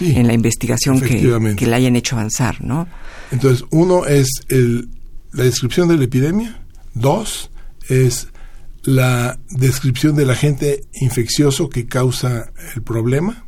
en 0.00 0.26
la 0.26 0.32
investigación 0.32 1.00
que, 1.00 1.54
que 1.56 1.66
la 1.66 1.76
hayan 1.76 1.96
hecho 1.96 2.16
avanzar, 2.16 2.62
¿no? 2.64 2.88
Entonces, 3.30 3.64
uno 3.70 4.06
es 4.06 4.28
el, 4.48 4.88
la 5.32 5.44
descripción 5.44 5.88
de 5.88 5.96
la 5.96 6.04
epidemia, 6.04 6.60
dos 6.94 7.50
es 7.88 8.28
la 8.84 9.38
descripción 9.50 10.14
del 10.14 10.30
agente 10.30 10.82
infeccioso 10.92 11.68
que 11.68 11.86
causa 11.86 12.52
el 12.74 12.82
problema, 12.82 13.44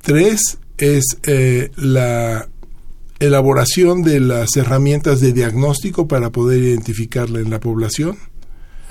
tres 0.00 0.58
es 0.78 1.18
eh, 1.24 1.70
la 1.76 2.48
elaboración 3.20 4.02
de 4.02 4.20
las 4.20 4.56
herramientas 4.56 5.20
de 5.20 5.32
diagnóstico 5.32 6.08
para 6.08 6.30
poder 6.30 6.62
identificarla 6.62 7.40
en 7.40 7.50
la 7.50 7.60
población. 7.60 8.18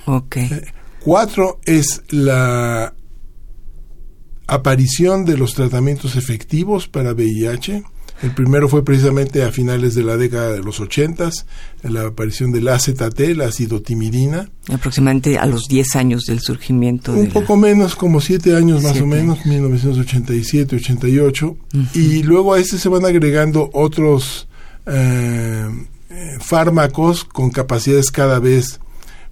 Okay. 0.06 0.46
Eh, 0.46 0.66
cuatro 1.04 1.60
es 1.66 2.04
la 2.10 2.94
aparición 4.48 5.26
de 5.26 5.38
los 5.38 5.54
tratamientos 5.54 6.16
efectivos 6.16 6.88
para 6.88 7.14
VIH. 7.14 7.84
El 8.24 8.32
primero 8.32 8.70
fue 8.70 8.86
precisamente 8.86 9.44
a 9.44 9.52
finales 9.52 9.96
de 9.96 10.04
la 10.04 10.16
década 10.16 10.54
de 10.54 10.64
los 10.64 10.80
80, 10.80 11.30
la 11.84 12.08
aparición 12.08 12.54
del 12.54 12.70
AZT, 12.70 13.20
la 13.36 13.48
acidotimidina. 13.48 14.50
Aproximadamente 14.72 15.38
a 15.38 15.46
los 15.46 15.68
10 15.68 15.96
años 15.98 16.24
del 16.24 16.40
surgimiento. 16.40 17.12
Un 17.12 17.28
poco 17.28 17.58
menos, 17.58 17.98
como 17.98 18.22
7 18.22 18.56
años 18.56 18.82
más 18.82 19.02
o 19.02 19.06
menos, 19.06 19.46
1987, 19.46 20.78
88. 20.78 21.58
Y 21.96 22.24
luego 22.24 22.54
a 22.54 22.60
este 22.60 22.78
se 22.78 22.88
van 22.88 23.04
agregando 23.04 23.70
otros 23.74 24.48
eh, 24.86 25.68
fármacos 26.40 27.26
con 27.26 27.50
capacidades 27.50 28.10
cada 28.10 28.40
vez 28.40 28.80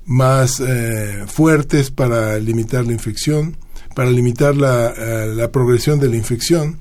más 0.06 0.60
eh, 0.60 1.24
fuertes 1.28 1.92
para 1.92 2.38
limitar 2.40 2.86
la 2.86 2.92
infección 2.92 3.56
para 3.94 4.10
limitar 4.10 4.56
la, 4.56 4.94
eh, 4.98 5.34
la 5.36 5.52
progresión 5.52 6.00
de 6.00 6.10
la 6.10 6.16
infección 6.16 6.80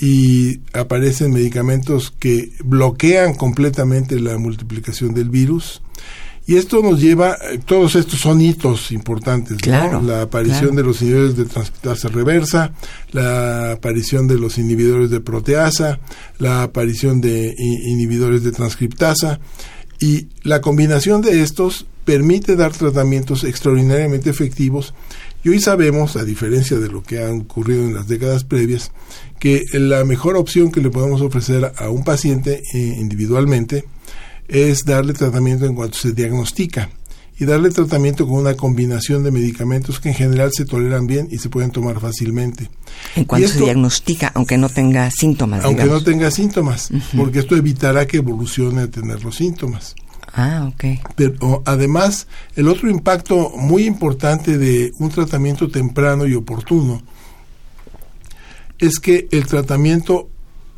y 0.00 0.60
aparecen 0.72 1.32
medicamentos 1.32 2.10
que 2.10 2.52
bloquean 2.64 3.34
completamente 3.34 4.18
la 4.18 4.38
multiplicación 4.38 5.14
del 5.14 5.28
virus. 5.28 5.82
Y 6.46 6.56
esto 6.56 6.82
nos 6.82 7.00
lleva, 7.00 7.36
eh, 7.52 7.60
todos 7.64 7.94
estos 7.94 8.18
son 8.20 8.40
hitos 8.40 8.90
importantes, 8.92 9.58
La 10.02 10.22
aparición 10.22 10.74
de 10.74 10.82
los 10.82 11.00
inhibidores 11.02 11.36
de 11.36 11.44
transcriptasa 11.44 12.08
reversa, 12.08 12.72
la 13.12 13.72
aparición 13.72 14.26
de 14.26 14.36
los 14.36 14.58
inhibidores 14.58 15.10
de 15.10 15.20
proteasa, 15.20 16.00
la 16.38 16.62
aparición 16.62 17.20
de 17.20 17.54
inhibidores 17.58 18.42
de 18.42 18.52
transcriptasa, 18.52 19.38
y 20.00 20.28
la 20.42 20.62
combinación 20.62 21.20
de 21.20 21.42
estos 21.42 21.86
permite 22.06 22.56
dar 22.56 22.72
tratamientos 22.72 23.44
extraordinariamente 23.44 24.30
efectivos 24.30 24.94
y 25.42 25.48
hoy 25.48 25.60
sabemos, 25.60 26.16
a 26.16 26.24
diferencia 26.24 26.78
de 26.78 26.88
lo 26.88 27.02
que 27.02 27.22
ha 27.22 27.30
ocurrido 27.30 27.84
en 27.84 27.94
las 27.94 28.08
décadas 28.08 28.44
previas, 28.44 28.92
que 29.38 29.64
la 29.72 30.04
mejor 30.04 30.36
opción 30.36 30.70
que 30.70 30.80
le 30.80 30.90
podemos 30.90 31.20
ofrecer 31.22 31.72
a 31.76 31.88
un 31.88 32.04
paciente 32.04 32.62
eh, 32.74 32.78
individualmente 32.78 33.84
es 34.48 34.84
darle 34.84 35.12
tratamiento 35.14 35.64
en 35.64 35.74
cuanto 35.74 35.96
se 35.96 36.12
diagnostica 36.12 36.90
y 37.38 37.46
darle 37.46 37.70
tratamiento 37.70 38.26
con 38.26 38.38
una 38.38 38.54
combinación 38.54 39.24
de 39.24 39.30
medicamentos 39.30 39.98
que 39.98 40.10
en 40.10 40.14
general 40.14 40.50
se 40.52 40.66
toleran 40.66 41.06
bien 41.06 41.26
y 41.30 41.38
se 41.38 41.48
pueden 41.48 41.70
tomar 41.70 41.98
fácilmente. 41.98 42.70
En 43.16 43.24
cuanto 43.24 43.48
se 43.48 43.60
diagnostica, 43.60 44.30
aunque 44.34 44.58
no 44.58 44.68
tenga 44.68 45.10
síntomas. 45.10 45.64
Aunque 45.64 45.86
no 45.86 46.02
tenga 46.02 46.30
síntomas, 46.30 46.90
porque 47.16 47.38
esto 47.38 47.56
evitará 47.56 48.06
que 48.06 48.18
evolucione 48.18 48.82
a 48.82 48.90
tener 48.90 49.24
los 49.24 49.36
síntomas. 49.36 49.94
Ah, 50.32 50.70
ok. 50.72 50.84
Pero 51.16 51.62
además, 51.66 52.26
el 52.56 52.68
otro 52.68 52.88
impacto 52.88 53.50
muy 53.56 53.84
importante 53.84 54.58
de 54.58 54.92
un 54.98 55.10
tratamiento 55.10 55.68
temprano 55.68 56.26
y 56.26 56.34
oportuno 56.34 57.02
es 58.78 58.98
que 58.98 59.28
el 59.30 59.46
tratamiento, 59.46 60.30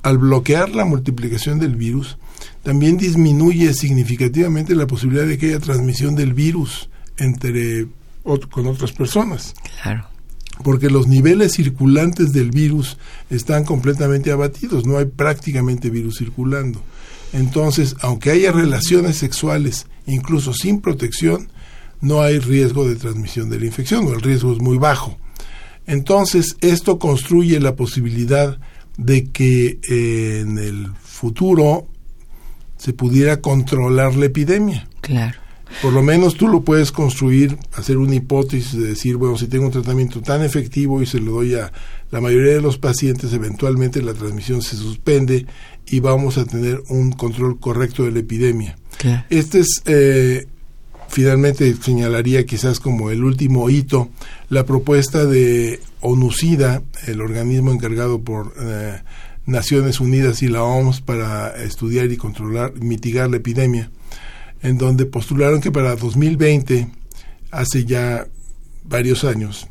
al 0.02 0.18
bloquear 0.18 0.70
la 0.70 0.84
multiplicación 0.84 1.58
del 1.58 1.76
virus, 1.76 2.18
también 2.62 2.96
disminuye 2.96 3.74
significativamente 3.74 4.74
la 4.74 4.86
posibilidad 4.86 5.26
de 5.26 5.38
que 5.38 5.48
haya 5.48 5.60
transmisión 5.60 6.14
del 6.14 6.32
virus 6.32 6.88
entre 7.18 7.86
con 8.22 8.66
otras 8.66 8.92
personas. 8.92 9.54
Claro. 9.82 10.06
Porque 10.62 10.90
los 10.90 11.08
niveles 11.08 11.54
circulantes 11.54 12.32
del 12.32 12.50
virus 12.50 12.98
están 13.30 13.64
completamente 13.64 14.30
abatidos, 14.30 14.86
no 14.86 14.98
hay 14.98 15.06
prácticamente 15.06 15.90
virus 15.90 16.18
circulando. 16.18 16.82
Entonces, 17.32 17.96
aunque 18.00 18.30
haya 18.30 18.52
relaciones 18.52 19.16
sexuales, 19.16 19.86
incluso 20.06 20.52
sin 20.52 20.80
protección, 20.80 21.50
no 22.00 22.20
hay 22.20 22.38
riesgo 22.38 22.86
de 22.86 22.96
transmisión 22.96 23.48
de 23.48 23.60
la 23.60 23.66
infección, 23.66 24.06
o 24.06 24.12
el 24.12 24.20
riesgo 24.20 24.52
es 24.52 24.58
muy 24.58 24.76
bajo. 24.76 25.16
Entonces, 25.86 26.56
esto 26.60 26.98
construye 26.98 27.58
la 27.60 27.74
posibilidad 27.74 28.58
de 28.96 29.30
que 29.30 29.78
eh, 29.88 30.40
en 30.40 30.58
el 30.58 30.92
futuro 31.02 31.86
se 32.76 32.92
pudiera 32.92 33.40
controlar 33.40 34.14
la 34.16 34.26
epidemia. 34.26 34.88
Claro. 35.00 35.38
Por 35.80 35.92
lo 35.92 36.02
menos 36.02 36.34
tú 36.34 36.48
lo 36.48 36.62
puedes 36.62 36.92
construir, 36.92 37.56
hacer 37.72 37.96
una 37.96 38.14
hipótesis 38.14 38.72
de 38.72 38.88
decir, 38.88 39.16
bueno, 39.16 39.38
si 39.38 39.46
tengo 39.46 39.66
un 39.66 39.72
tratamiento 39.72 40.20
tan 40.20 40.42
efectivo 40.42 41.00
y 41.00 41.06
se 41.06 41.18
lo 41.18 41.32
doy 41.32 41.54
a 41.54 41.72
la 42.10 42.20
mayoría 42.20 42.52
de 42.52 42.60
los 42.60 42.76
pacientes, 42.76 43.32
eventualmente 43.32 44.02
la 44.02 44.12
transmisión 44.12 44.60
se 44.60 44.76
suspende 44.76 45.46
y 45.86 46.00
vamos 46.00 46.38
a 46.38 46.44
tener 46.44 46.82
un 46.88 47.12
control 47.12 47.58
correcto 47.60 48.04
de 48.04 48.12
la 48.12 48.20
epidemia. 48.20 48.78
Este 49.30 49.60
es, 49.60 49.82
eh, 49.86 50.46
finalmente 51.08 51.74
señalaría 51.74 52.46
quizás 52.46 52.80
como 52.80 53.10
el 53.10 53.24
último 53.24 53.68
hito, 53.68 54.10
la 54.48 54.64
propuesta 54.64 55.24
de 55.24 55.80
ONUCIDA, 56.00 56.82
el 57.06 57.20
organismo 57.20 57.72
encargado 57.72 58.20
por... 58.20 58.54
Eh, 58.60 59.00
Naciones 59.46 60.00
Unidas 60.00 60.42
y 60.42 60.48
la 60.48 60.62
OMS 60.62 61.00
para 61.00 61.48
estudiar 61.62 62.10
y 62.12 62.16
controlar, 62.16 62.74
mitigar 62.80 63.30
la 63.30 63.38
epidemia, 63.38 63.90
en 64.62 64.78
donde 64.78 65.06
postularon 65.06 65.60
que 65.60 65.72
para 65.72 65.96
2020, 65.96 66.88
hace 67.50 67.84
ya 67.84 68.26
varios 68.84 69.24
años, 69.24 69.68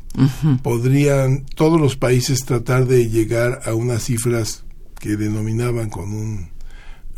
podrían 0.62 1.46
todos 1.56 1.80
los 1.80 1.96
países 1.96 2.46
tratar 2.46 2.86
de 2.86 3.10
llegar 3.10 3.62
a 3.66 3.74
unas 3.74 4.04
cifras 4.04 4.64
que 5.02 5.18
denominaban 5.18 5.90
con 5.90 6.14
un 6.14 6.52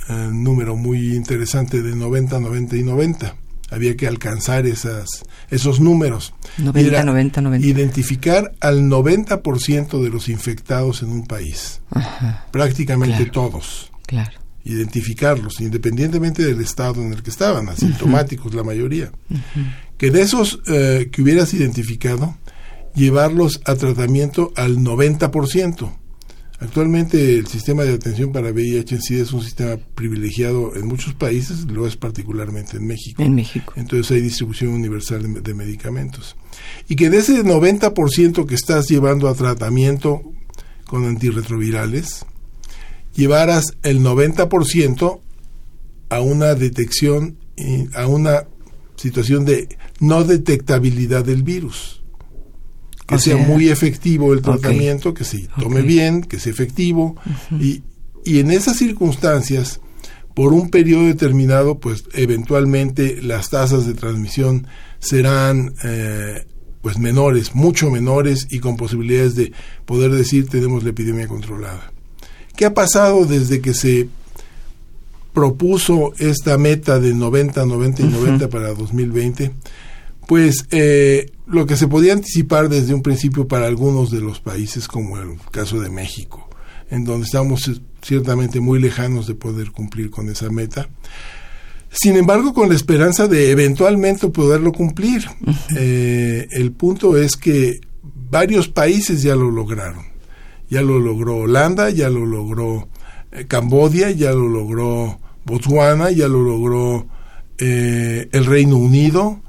eh, 0.10 0.30
número 0.32 0.75
muy 0.75 1.13
interesante 1.16 1.82
de 1.82 1.96
90, 1.96 2.40
90 2.40 2.78
y 2.78 2.84
90 2.84 3.36
había 3.74 3.98
que 3.98 4.08
alcanzar 4.08 4.66
esas, 4.68 5.24
esos 5.50 5.80
números. 5.80 6.34
90, 6.60 7.04
90, 7.04 7.42
90. 7.42 7.68
Identificar 7.68 8.54
al 8.60 8.84
90% 8.84 10.02
de 10.02 10.10
los 10.10 10.30
infectados 10.30 11.02
en 11.02 11.10
un 11.10 11.26
país. 11.26 11.82
Prácticamente 12.52 13.26
todos. 13.26 13.91
Claro. 14.06 14.39
Identificarlos, 14.63 15.60
independientemente 15.60 16.43
del 16.43 16.62
estado 16.62 17.02
en 17.02 17.13
el 17.13 17.24
que 17.24 17.32
estaban, 17.32 17.67
asintomáticos 17.67 18.54
la 18.54 18.63
mayoría. 18.63 19.12
Que 19.98 20.12
de 20.12 20.22
esos 20.22 20.62
eh, 20.67 21.10
que 21.12 21.22
hubieras 21.22 21.54
identificado, 21.54 22.38
llevarlos 22.96 23.62
a 23.65 23.76
tratamiento 23.76 24.54
al 24.56 24.78
90%. 24.78 26.03
Actualmente 26.63 27.39
el 27.39 27.47
sistema 27.47 27.84
de 27.84 27.93
atención 27.93 28.32
para 28.32 28.52
VIH 28.52 28.95
en 28.95 29.02
sí 29.02 29.19
es 29.19 29.34
un 29.34 29.43
sistema 29.43 29.76
privilegiado 29.95 30.78
en 30.78 30.88
muchos 30.88 31.13
países, 31.13 31.65
lo 31.65 31.86
es 31.86 31.97
particularmente 31.97 32.78
en 32.78 32.88
México. 32.88 33.21
En 33.21 33.36
México. 33.36 33.73
Entonces 33.76 34.10
hay 34.12 34.21
distribución 34.21 34.71
universal 34.71 35.43
de, 35.43 35.54
medicamentos. 35.54 36.38
Y 36.88 36.95
que 36.95 37.10
de 37.10 37.17
ese 37.17 37.43
90% 37.43 38.45
que 38.45 38.56
estás 38.56 38.88
llevando 38.88 39.28
a 39.28 39.36
tratamiento 39.36 40.21
con 40.86 41.04
antirretrovirales, 41.04 42.26
llevaras 43.13 43.76
el 43.84 43.99
90% 43.99 45.19
a 46.08 46.21
una 46.21 46.56
detección, 46.56 47.39
a 47.93 48.08
una 48.08 48.47
situación 48.95 49.43
de 49.43 49.67
no 49.99 50.23
detectabilidad 50.23 51.26
del 51.26 51.43
virus 51.43 52.03
que 53.08 53.20
sea, 53.20 53.38
muy 53.38 53.70
efectivo 53.70 54.34
el 54.34 54.42
tratamiento, 54.42 55.13
que 55.13 55.24
se 55.24 55.48
tome 55.60 55.82
bien, 55.82 56.22
que 56.22 56.39
sea 56.39 56.52
efectivo. 56.52 57.16
y, 57.60 57.84
y 58.26 58.39
en 58.39 58.52
esas 58.52 58.78
circunstancias, 58.78 59.82
por 60.34 60.54
un 60.54 60.70
periodo 60.70 61.06
determinado, 61.06 61.80
pues 61.80 62.06
eventualmente 62.13 63.22
las 63.22 63.50
tasas 63.50 63.86
de 63.86 63.94
transmisión 63.94 64.68
serán 65.00 65.76
eh, 65.84 66.46
pues 66.82 66.98
menores, 66.98 67.56
mucho 67.56 67.89
menores 67.89 68.48
y 68.50 68.60
con 68.60 68.78
posibilidades 68.78 69.36
de 69.36 69.52
poder 69.86 70.12
decir 70.12 70.48
tenemos 70.50 70.84
la 70.84 70.89
epidemia 70.89 71.28
controlada. 71.28 71.92
¿Qué 72.56 72.66
ha 72.66 72.74
pasado 72.74 73.26
desde 73.26 73.62
que 73.62 73.74
se 73.74 74.10
propuso 75.34 76.13
esta 76.18 76.58
meta 76.58 77.00
de 77.00 77.13
90, 77.13 77.66
90 77.66 78.02
y 78.02 78.06
90 78.06 78.50
para 78.50 78.74
2020? 78.74 79.52
Pues 80.28 80.66
eh, 80.72 81.32
lo 81.45 81.65
que 81.65 81.77
se 81.77 81.88
podía 81.88 82.13
anticipar 82.13 82.69
desde 82.69 82.93
un 82.93 83.01
principio 83.01 83.47
para 83.47 83.67
algunos 83.67 84.12
de 84.12 84.21
los 84.21 84.39
países, 84.39 84.88
como 84.88 85.17
el 85.17 85.38
caso 85.51 85.79
de 85.79 85.89
México, 85.89 86.49
en 86.89 87.03
donde 87.03 87.25
estamos 87.25 87.69
ciertamente 88.01 88.60
muy 88.60 88.79
lejanos 88.79 89.27
de 89.27 89.36
poder 89.36 89.71
cumplir 89.71 90.10
con 90.10 90.29
esa 90.29 90.49
meta. 90.49 90.89
Sin 91.91 92.15
embargo, 92.17 92.53
con 92.53 92.69
la 92.69 92.75
esperanza 92.75 93.27
de 93.27 93.51
eventualmente 93.51 94.27
poderlo 94.29 94.71
cumplir. 94.71 95.25
Eh, 95.75 96.47
el 96.51 96.71
punto 96.71 97.17
es 97.17 97.36
que 97.36 97.79
varios 98.29 98.67
países 98.67 99.21
ya 99.21 99.36
lo 99.36 99.51
lograron. 99.51 100.06
Ya 100.69 100.82
lo 100.82 100.97
logró 100.97 101.38
Holanda, 101.38 101.91
ya 101.91 102.10
lo 102.10 102.25
logró 102.25 102.88
eh, 103.32 103.45
Cambodia, 103.47 104.10
ya 104.10 104.32
lo 104.32 104.49
logró 104.49 105.19
Botswana, 105.45 106.10
ya 106.10 106.27
lo 106.27 106.41
logró 106.41 107.06
eh, 107.60 108.27
el 108.32 108.45
Reino 108.45 108.77
Unido. 108.77 109.39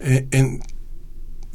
en 0.00 0.60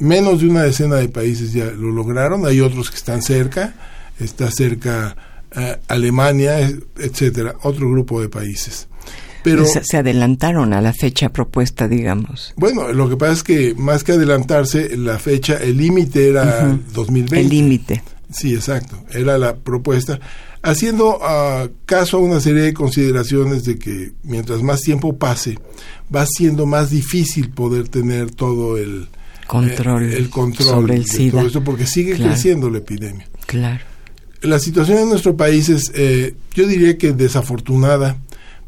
menos 0.00 0.40
de 0.40 0.48
una 0.48 0.62
decena 0.64 0.96
de 0.96 1.08
países 1.08 1.52
ya 1.52 1.66
lo 1.66 1.92
lograron, 1.92 2.46
hay 2.46 2.60
otros 2.60 2.90
que 2.90 2.96
están 2.96 3.22
cerca, 3.22 3.74
está 4.18 4.50
cerca 4.50 5.14
eh, 5.54 5.78
Alemania, 5.88 6.70
etcétera, 6.98 7.54
otro 7.62 7.88
grupo 7.88 8.20
de 8.20 8.28
países. 8.28 8.88
Pero 9.42 9.64
se, 9.64 9.96
adelantaron 9.96 10.74
a 10.74 10.82
la 10.82 10.92
fecha 10.92 11.30
propuesta, 11.30 11.88
digamos. 11.88 12.52
Bueno, 12.56 12.92
lo 12.92 13.08
que 13.08 13.16
pasa 13.16 13.32
es 13.32 13.42
que 13.42 13.74
más 13.74 14.04
que 14.04 14.12
adelantarse, 14.12 14.96
la 14.98 15.18
fecha, 15.18 15.56
el 15.56 15.78
límite 15.78 16.28
era 16.28 16.78
2020. 16.92 17.40
El 17.40 17.48
límite. 17.48 18.02
Sí, 18.30 18.54
exacto, 18.54 19.02
era 19.12 19.38
la 19.38 19.56
propuesta, 19.56 20.20
haciendo 20.62 21.16
uh, 21.18 21.68
caso 21.86 22.18
a 22.18 22.20
una 22.20 22.38
serie 22.38 22.62
de 22.62 22.74
consideraciones 22.74 23.64
de 23.64 23.78
que 23.78 24.12
mientras 24.22 24.62
más 24.62 24.80
tiempo 24.80 25.16
pase, 25.16 25.58
va 26.14 26.26
siendo 26.26 26.66
más 26.66 26.90
difícil 26.90 27.50
poder 27.50 27.88
tener 27.88 28.30
todo 28.30 28.76
el, 28.76 29.08
control, 29.50 30.04
el 30.04 30.30
control 30.30 30.68
sobre 30.68 30.94
el 30.94 31.06
SIDA. 31.06 31.32
todo 31.32 31.46
esto 31.48 31.64
porque 31.64 31.84
sigue 31.84 32.14
creciendo 32.14 32.70
la 32.70 32.78
epidemia. 32.78 33.26
Claro. 33.46 33.84
La 34.42 34.60
situación 34.60 34.98
en 34.98 35.08
nuestro 35.08 35.36
país 35.36 35.68
es, 35.68 35.90
eh, 35.94 36.36
yo 36.54 36.68
diría 36.68 36.96
que 36.96 37.12
desafortunada, 37.12 38.16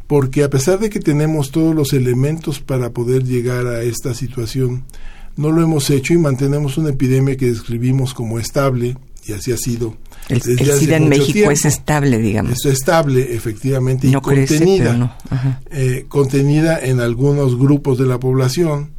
porque 0.09 0.43
a 0.43 0.51
pesar 0.51 0.81
de 0.81 0.91
que 0.91 0.99
tenemos 0.99 1.53
todos 1.53 1.73
los 1.73 1.93
elementos 1.93 2.59
para 2.59 2.91
poder 2.91 3.23
llegar 3.23 3.69
a 3.69 3.83
esta 3.83 4.13
situación, 4.13 4.85
no 5.37 5.53
lo 5.53 5.63
hemos 5.63 5.89
hecho 5.89 6.15
y 6.15 6.19
mantenemos 6.19 6.77
una 6.77 6.91
epidemia 6.91 7.37
que 7.37 7.47
describimos 7.47 8.13
como 8.13 8.41
estable, 8.41 8.97
y 9.25 9.33
así 9.33 9.53
ha 9.53 9.57
sido. 9.57 9.97
El, 10.29 10.43
SIDA 10.43 10.97
en 10.97 11.09
México 11.09 11.49
es 11.53 11.65
estable, 11.65 12.19
digamos. 12.19 12.53
Es 12.53 12.73
estable, 12.73 13.35
efectivamente, 13.35 14.09
y 14.09 14.13
contenida, 14.15 15.17
eh, 15.71 16.07
contenida 16.09 16.81
en 16.81 16.99
algunos 16.99 17.57
grupos 17.57 17.99
de 17.99 18.07
la 18.07 18.19
población, 18.19 18.91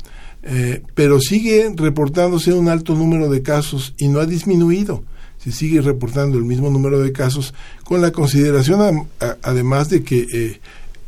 eh, 0.43 0.83
pero 0.93 1.19
sigue 1.19 1.71
reportándose 1.75 2.53
un 2.53 2.67
alto 2.67 2.95
número 2.95 3.29
de 3.29 3.41
casos 3.41 3.93
y 3.97 4.09
no 4.09 4.19
ha 4.19 4.25
disminuido. 4.25 5.03
Se 5.37 5.51
sigue 5.51 5.81
reportando 5.81 6.37
el 6.37 6.43
mismo 6.43 6.69
número 6.69 6.99
de 6.99 7.11
casos 7.11 7.53
con 7.83 8.01
la 8.01 8.11
consideración 8.11 9.07
además 9.41 9.89
de 9.89 10.03
que 10.03 10.27
eh, 10.33 10.59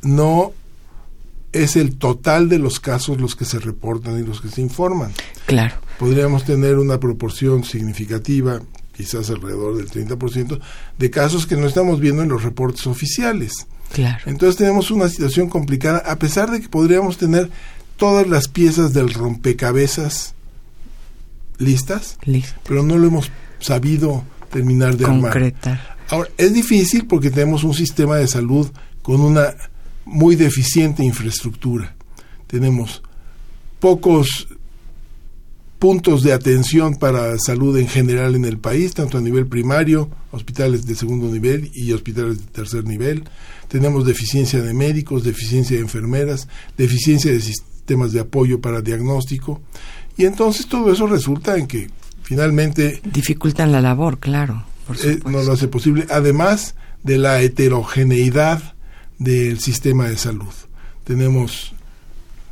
no 0.02 0.54
es 1.52 1.76
el 1.78 1.96
total 1.96 2.50
de 2.50 2.60
los 2.60 2.80
casos 2.80 3.20
los 3.20 3.36
que 3.36 3.46
se 3.46 3.60
reportan 3.60 4.20
y 4.20 4.24
los 4.24 4.42
que 4.42 4.50
se 4.50 4.62
informan. 4.62 5.14
Claro. 5.46 5.76
Podríamos 6.00 6.44
tener 6.44 6.78
una 6.78 7.00
proporción 7.00 7.64
significativa, 7.64 8.62
quizás 8.96 9.30
alrededor 9.30 9.78
del 9.78 9.90
30%, 9.90 10.60
de 10.98 11.10
casos 11.10 11.46
que 11.48 11.56
no 11.56 11.68
estamos 11.68 12.00
viendo 12.02 12.24
en 12.24 12.30
los 12.30 12.44
reportes 12.44 12.88
oficiales. 12.88 13.68
Claro. 13.94 14.20
Entonces 14.26 14.58
tenemos 14.58 14.92
una 14.92 15.08
situación 15.08 15.48
complicada, 15.48 16.00
a 16.00 16.18
pesar 16.18 16.52
de 16.52 16.60
que 16.60 16.68
podríamos 16.68 17.18
tener 17.18 17.50
todas 17.98 18.28
las 18.28 18.48
piezas 18.48 18.94
del 18.94 19.14
rompecabezas 19.14 20.36
listas, 21.58 22.18
Listo. 22.26 22.60
pero 22.68 22.84
no 22.84 22.98
lo 22.98 23.08
hemos 23.08 23.32
sabido 23.60 24.24
terminar 24.52 24.98
de 24.98 25.06
armar. 25.06 25.32
Concretar. 25.32 25.96
Ahora, 26.10 26.30
es 26.38 26.54
difícil 26.54 27.08
porque 27.08 27.32
tenemos 27.32 27.64
un 27.64 27.74
sistema 27.74 28.18
de 28.18 28.28
salud 28.28 28.70
con 29.02 29.22
una 29.22 29.56
muy 30.06 30.36
deficiente 30.36 31.04
infraestructura. 31.04 31.96
Tenemos 32.48 33.02
pocos 33.80 34.48
puntos 35.80 36.24
de 36.24 36.34
atención 36.34 36.96
para 36.96 37.38
salud 37.38 37.78
en 37.78 37.88
general 37.88 38.36
en 38.36 38.46
el 38.46 38.58
país, 38.58 38.94
tanto 38.94 39.18
a 39.18 39.22
nivel 39.22 39.48
primario, 39.48 40.10
hospitales 40.32 40.86
de 40.86 40.96
segundo 40.96 41.28
nivel 41.28 41.72
y 41.74 41.92
hospitales 41.92 42.40
de 42.40 42.46
tercer 42.52 42.86
nivel. 42.86 43.24
Tenemos 43.68 44.06
deficiencia 44.06 44.62
de 44.62 44.74
médicos, 44.74 45.24
deficiencia 45.24 45.76
de 45.76 45.82
enfermeras, 45.82 46.48
deficiencia 46.78 47.32
de 47.32 47.42
sistemas 47.42 47.75
de 47.86 48.20
apoyo 48.22 48.62
para 48.62 48.82
diagnóstico. 48.82 49.62
Y 50.18 50.26
entonces 50.26 50.68
todo 50.68 50.92
eso 50.92 51.08
resulta 51.08 51.58
en 51.58 51.68
que 51.68 51.90
finalmente 52.24 53.02
Dificultan 53.04 53.72
la 53.72 53.82
labor, 53.82 54.20
claro. 54.20 54.64
Por 54.88 54.98
eh, 55.04 55.20
no 55.26 55.44
lo 55.44 55.52
hace 55.54 55.68
posible, 55.68 56.06
además 56.10 56.76
de 57.04 57.18
la 57.18 57.42
heterogeneidad 57.42 58.76
del 59.20 59.60
sistema 59.60 60.08
de 60.10 60.18
salud. 60.18 60.54
Tenemos 61.04 61.74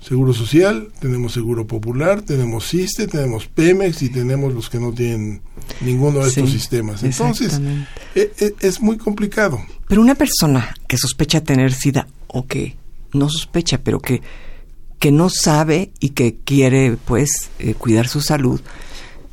Seguro 0.02 0.34
Social, 0.34 0.90
tenemos 1.00 1.32
Seguro 1.34 1.66
Popular, 1.66 2.22
tenemos 2.22 2.68
CISTE, 2.70 3.08
tenemos 3.08 3.48
Pemex 3.48 4.02
y 4.02 4.10
tenemos 4.10 4.54
los 4.54 4.70
que 4.70 4.80
no 4.80 4.92
tienen 4.92 5.42
ninguno 5.82 6.20
de 6.20 6.28
estos 6.30 6.50
Sí, 6.50 6.60
sistemas. 6.60 7.04
Entonces, 7.04 7.48
exactamente. 7.48 7.88
e- 8.16 8.32
e- 8.40 8.56
es 8.60 8.82
muy 8.82 8.98
complicado. 8.98 9.62
Pero 9.88 10.02
una 10.02 10.16
persona 10.16 10.76
que 10.88 10.98
sospecha 10.98 11.42
tener 11.42 11.72
SIDA 11.72 12.08
o 12.28 12.46
que 12.46 12.76
no 13.14 13.30
sospecha, 13.30 13.78
pero 13.78 14.00
que, 14.00 14.22
que 15.04 15.12
no 15.12 15.30
sabe 15.30 15.92
y 16.00 16.12
que 16.12 16.38
quiere, 16.46 16.96
pues, 16.96 17.50
eh, 17.60 17.74
cuidar 17.74 18.08
su 18.08 18.22
salud, 18.22 18.62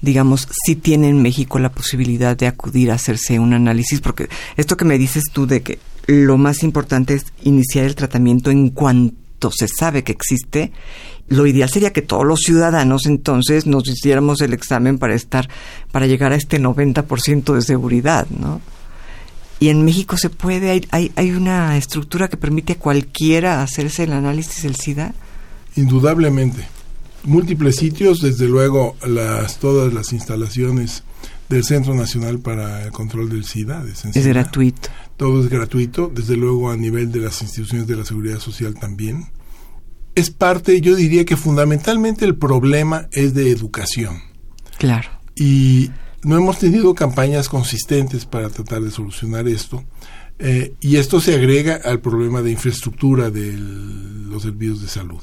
digamos, 0.01 0.49
sí 0.67 0.75
tiene 0.75 1.09
en 1.09 1.23
México 1.23 1.61
la 1.61 1.71
posibilidad 1.71 2.37
de 2.37 2.49
acudir 2.49 2.91
a 2.91 2.95
hacerse 2.95 3.39
un 3.39 3.53
análisis, 3.53 4.01
porque 4.01 4.29
esto 4.57 4.77
que 4.77 4.85
me 4.85 4.99
dices 4.99 5.23
tú 5.33 5.47
de 5.47 5.63
que 5.63 5.79
lo 6.09 6.39
más 6.39 6.65
importante 6.65 7.15
es 7.15 7.27
iniciar 7.45 7.85
el 7.85 7.95
tratamiento 7.95 8.51
en 8.51 8.71
cuanto 8.71 9.53
se 9.53 9.69
sabe 9.69 10.03
que 10.03 10.11
existe, 10.11 10.73
lo 11.29 11.47
ideal 11.47 11.71
sería 11.71 11.93
que 11.93 12.03
todos 12.03 12.27
los 12.27 12.41
ciudadanos 12.41 13.07
entonces 13.07 13.65
nos 13.67 13.87
hiciéramos 13.87 14.41
el 14.41 14.53
examen 14.53 14.99
para 14.99 15.15
estar, 15.15 15.49
para 15.93 16.09
llegar 16.09 16.33
a 16.33 16.37
este 16.37 16.61
90% 16.61 17.55
de 17.55 17.63
seguridad, 17.63 18.27
¿no? 18.29 18.61
Y 19.61 19.69
en 19.69 19.85
México 19.85 20.17
se 20.17 20.31
puede, 20.31 20.71
hay, 20.71 20.89
hay, 20.91 21.13
hay 21.15 21.31
una 21.31 21.77
estructura 21.77 22.27
que 22.27 22.37
permite 22.37 22.73
a 22.73 22.79
cualquiera 22.81 23.63
hacerse 23.63 24.03
el 24.03 24.15
análisis 24.15 24.65
del 24.65 24.75
SIDA. 24.75 25.15
Indudablemente. 25.81 26.69
Múltiples 27.25 27.77
sitios, 27.77 28.21
desde 28.21 28.47
luego 28.49 28.97
las 29.07 29.59
todas 29.59 29.95
las 29.95 30.13
instalaciones 30.13 31.05
del 31.49 31.65
Centro 31.65 31.95
Nacional 31.95 32.39
para 32.39 32.85
el 32.85 32.93
Control 32.93 33.31
del 33.31 33.45
SIDA. 33.45 33.83
de 33.83 33.93
Es 33.93 34.27
gratuito. 34.27 34.91
Todo 35.17 35.43
es 35.43 35.49
gratuito, 35.49 36.13
desde 36.15 36.37
luego 36.37 36.71
a 36.71 36.77
nivel 36.77 37.11
de 37.13 37.21
las 37.21 37.41
instituciones 37.41 37.87
de 37.87 37.97
la 37.97 38.05
seguridad 38.05 38.41
social 38.41 38.75
también. 38.75 39.29
Es 40.15 40.31
parte, 40.31 40.83
yo 40.83 40.95
diría 40.95 41.25
que 41.25 41.39
fundamentalmente 41.39 42.27
el 42.27 42.37
problema 42.37 43.09
es 43.13 43.33
de 43.33 43.51
educación. 43.51 44.21
Claro. 44.79 45.09
Y 45.35 45.91
no 46.23 46.37
hemos 46.37 46.59
tenido 46.59 46.95
campañas 46.95 47.49
consistentes 47.49 48.27
para 48.27 48.51
tratar 48.51 48.83
de 48.83 48.91
solucionar 48.91 49.49
esto. 49.49 49.83
Eh, 50.39 50.75
y 50.81 50.97
esto 50.97 51.23
se 51.23 51.35
agrega 51.35 51.81
al 51.83 52.01
problema 52.01 52.43
de 52.43 52.51
infraestructura 52.51 53.31
de 53.31 53.55
los 53.55 54.43
servicios 54.43 54.83
de 54.83 54.89
salud. 54.89 55.21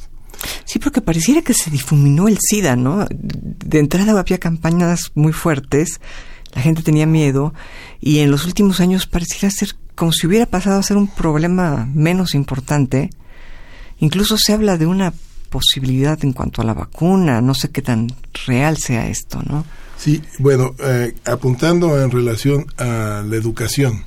Sí, 0.78 0.80
porque 0.80 1.02
pareciera 1.02 1.42
que 1.42 1.56
se 1.56 1.72
difuminó 1.72 2.28
el 2.28 2.38
SIDA, 2.40 2.76
¿no? 2.76 3.08
De 3.10 3.80
entrada 3.80 4.20
había 4.20 4.38
campañas 4.38 5.12
muy 5.16 5.34
fuertes, 5.34 6.00
la 6.54 6.62
gente 6.62 6.84
tenía 6.84 7.08
miedo 7.08 7.52
y 8.00 8.20
en 8.20 8.30
los 8.30 8.46
últimos 8.46 8.80
años 8.80 9.08
pareciera 9.08 9.50
ser 9.50 9.70
como 9.96 10.12
si 10.12 10.28
hubiera 10.28 10.46
pasado 10.46 10.78
a 10.78 10.84
ser 10.84 10.98
un 10.98 11.08
problema 11.08 11.90
menos 11.96 12.36
importante. 12.36 13.10
Incluso 13.98 14.38
se 14.38 14.54
habla 14.54 14.78
de 14.78 14.86
una 14.86 15.16
posibilidad 15.50 16.24
en 16.24 16.34
cuanto 16.34 16.62
a 16.62 16.66
la 16.66 16.76
vacuna, 16.76 17.42
no 17.42 17.56
sé 17.56 17.72
qué 17.72 17.82
tan 17.82 18.14
real 18.46 18.78
sea 18.78 19.08
esto, 19.08 19.42
¿no? 19.50 19.66
Sí, 19.98 20.22
bueno, 20.38 20.76
eh, 20.78 21.16
apuntando 21.26 22.00
en 22.00 22.12
relación 22.12 22.68
a 22.78 23.24
la 23.28 23.36
educación, 23.36 24.06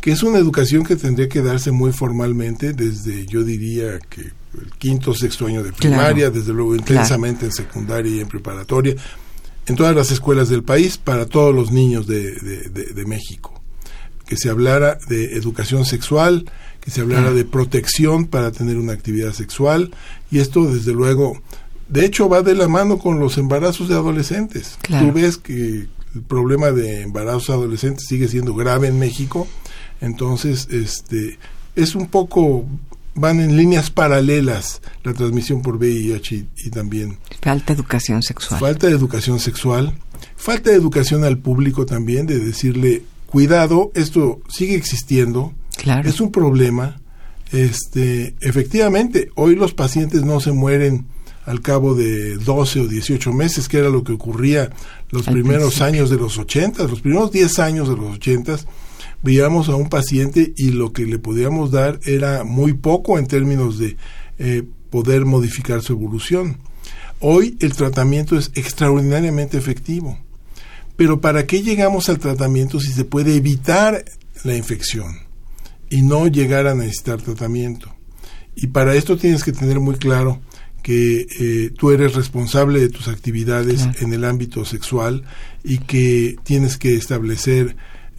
que 0.00 0.12
es 0.12 0.22
una 0.22 0.38
educación 0.38 0.84
que 0.84 0.94
tendría 0.94 1.28
que 1.28 1.42
darse 1.42 1.72
muy 1.72 1.92
formalmente 1.92 2.74
desde, 2.74 3.26
yo 3.26 3.42
diría 3.42 3.98
que 3.98 4.40
el 4.60 4.70
quinto, 4.78 5.14
sexto 5.14 5.46
año 5.46 5.62
de 5.62 5.72
primaria, 5.72 6.26
Claro. 6.26 6.34
desde 6.34 6.52
luego 6.52 6.74
intensamente 6.76 7.46
en 7.46 7.52
secundaria 7.52 8.12
y 8.16 8.20
en 8.20 8.28
preparatoria, 8.28 8.94
en 9.66 9.76
todas 9.76 9.94
las 9.94 10.10
escuelas 10.10 10.48
del 10.48 10.62
país, 10.62 10.98
para 10.98 11.26
todos 11.26 11.54
los 11.54 11.70
niños 11.72 12.06
de, 12.06 12.32
de- 12.32 12.68
de- 12.68 12.92
de 12.94 13.04
México. 13.06 13.62
Que 14.26 14.36
se 14.36 14.50
hablara 14.50 14.98
de 15.08 15.36
educación 15.36 15.84
sexual, 15.84 16.50
que 16.80 16.90
se 16.90 17.00
hablara 17.02 17.22
Claro. 17.22 17.36
de 17.36 17.44
protección 17.44 18.26
para 18.26 18.50
tener 18.50 18.76
una 18.76 18.92
actividad 18.92 19.32
sexual, 19.32 19.94
y 20.30 20.38
esto 20.40 20.64
desde 20.64 20.92
luego, 20.92 21.40
de 21.88 22.04
hecho 22.06 22.28
va 22.28 22.42
de 22.42 22.54
la 22.54 22.66
mano 22.68 22.98
con 22.98 23.20
los 23.20 23.38
embarazos 23.38 23.88
de 23.88 23.94
adolescentes. 23.94 24.78
Tú 24.88 25.12
ves 25.12 25.36
que 25.38 25.86
el 26.14 26.22
problema 26.26 26.70
de 26.72 27.02
embarazos 27.02 27.50
adolescentes 27.50 28.06
sigue 28.08 28.28
siendo 28.28 28.54
grave 28.54 28.88
en 28.88 28.98
México, 28.98 29.46
entonces 30.00 30.68
este 30.70 31.38
es 31.76 31.94
un 31.94 32.06
poco 32.08 32.66
van 33.14 33.40
en 33.40 33.56
líneas 33.56 33.90
paralelas 33.90 34.80
la 35.04 35.12
transmisión 35.12 35.62
por 35.62 35.76
VIH 35.76 36.34
y, 36.34 36.46
y 36.64 36.70
también 36.70 37.18
Falta 37.40 37.72
educación 37.72 38.22
sexual. 38.22 38.58
falta 38.60 38.86
de 38.86 38.94
educación 38.94 39.38
sexual, 39.40 39.94
falta 40.36 40.70
de 40.70 40.76
educación 40.76 41.24
al 41.24 41.38
público 41.38 41.84
también 41.86 42.26
de 42.26 42.38
decirle 42.38 43.02
cuidado, 43.26 43.90
esto 43.94 44.40
sigue 44.48 44.74
existiendo, 44.76 45.52
Claro. 45.76 46.08
es 46.08 46.20
un 46.20 46.30
problema. 46.32 47.00
Este, 47.50 48.34
efectivamente, 48.40 49.30
hoy 49.34 49.56
los 49.56 49.74
pacientes 49.74 50.22
no 50.24 50.40
se 50.40 50.52
mueren 50.52 51.06
al 51.44 51.60
cabo 51.60 51.94
de 51.94 52.36
12 52.38 52.80
o 52.80 52.86
18 52.88 53.32
meses, 53.32 53.68
que 53.68 53.78
era 53.78 53.90
lo 53.90 54.04
que 54.04 54.12
ocurría 54.12 54.70
los 55.10 55.26
Al 55.28 55.34
primeros 55.34 55.74
principio. 55.74 55.86
años 55.86 56.10
de 56.10 56.16
los 56.16 56.38
80, 56.38 56.84
los 56.84 57.00
primeros 57.00 57.32
10 57.32 57.58
años 57.58 57.88
de 57.88 57.96
los 57.96 58.14
80, 58.16 58.56
veíamos 59.22 59.68
a 59.68 59.76
un 59.76 59.88
paciente 59.88 60.52
y 60.56 60.70
lo 60.70 60.92
que 60.92 61.06
le 61.06 61.18
podíamos 61.18 61.70
dar 61.70 62.00
era 62.04 62.44
muy 62.44 62.72
poco 62.72 63.18
en 63.18 63.26
términos 63.26 63.78
de 63.78 63.96
eh, 64.38 64.62
poder 64.90 65.24
modificar 65.24 65.82
su 65.82 65.92
evolución. 65.92 66.58
Hoy 67.20 67.56
el 67.60 67.72
tratamiento 67.74 68.36
es 68.36 68.50
extraordinariamente 68.54 69.56
efectivo. 69.56 70.18
Pero 70.96 71.20
¿para 71.20 71.46
qué 71.46 71.62
llegamos 71.62 72.08
al 72.08 72.18
tratamiento 72.18 72.80
si 72.80 72.92
se 72.92 73.04
puede 73.04 73.36
evitar 73.36 74.04
la 74.44 74.56
infección 74.56 75.16
y 75.88 76.02
no 76.02 76.26
llegar 76.26 76.66
a 76.66 76.74
necesitar 76.74 77.22
tratamiento? 77.22 77.94
Y 78.54 78.66
para 78.68 78.94
esto 78.94 79.16
tienes 79.16 79.44
que 79.44 79.52
tener 79.52 79.80
muy 79.80 79.94
claro 79.96 80.40
que 80.82 81.26
eh, 81.40 81.70
tú 81.78 81.92
eres 81.92 82.14
responsable 82.14 82.80
de 82.80 82.88
tus 82.88 83.08
actividades 83.08 83.82
Claro. 83.84 83.98
en 84.00 84.12
el 84.12 84.24
ámbito 84.24 84.64
sexual 84.64 85.22
y 85.64 85.78
que 85.78 86.36
tienes 86.42 86.76
que 86.76 86.96
establecer 86.96 87.76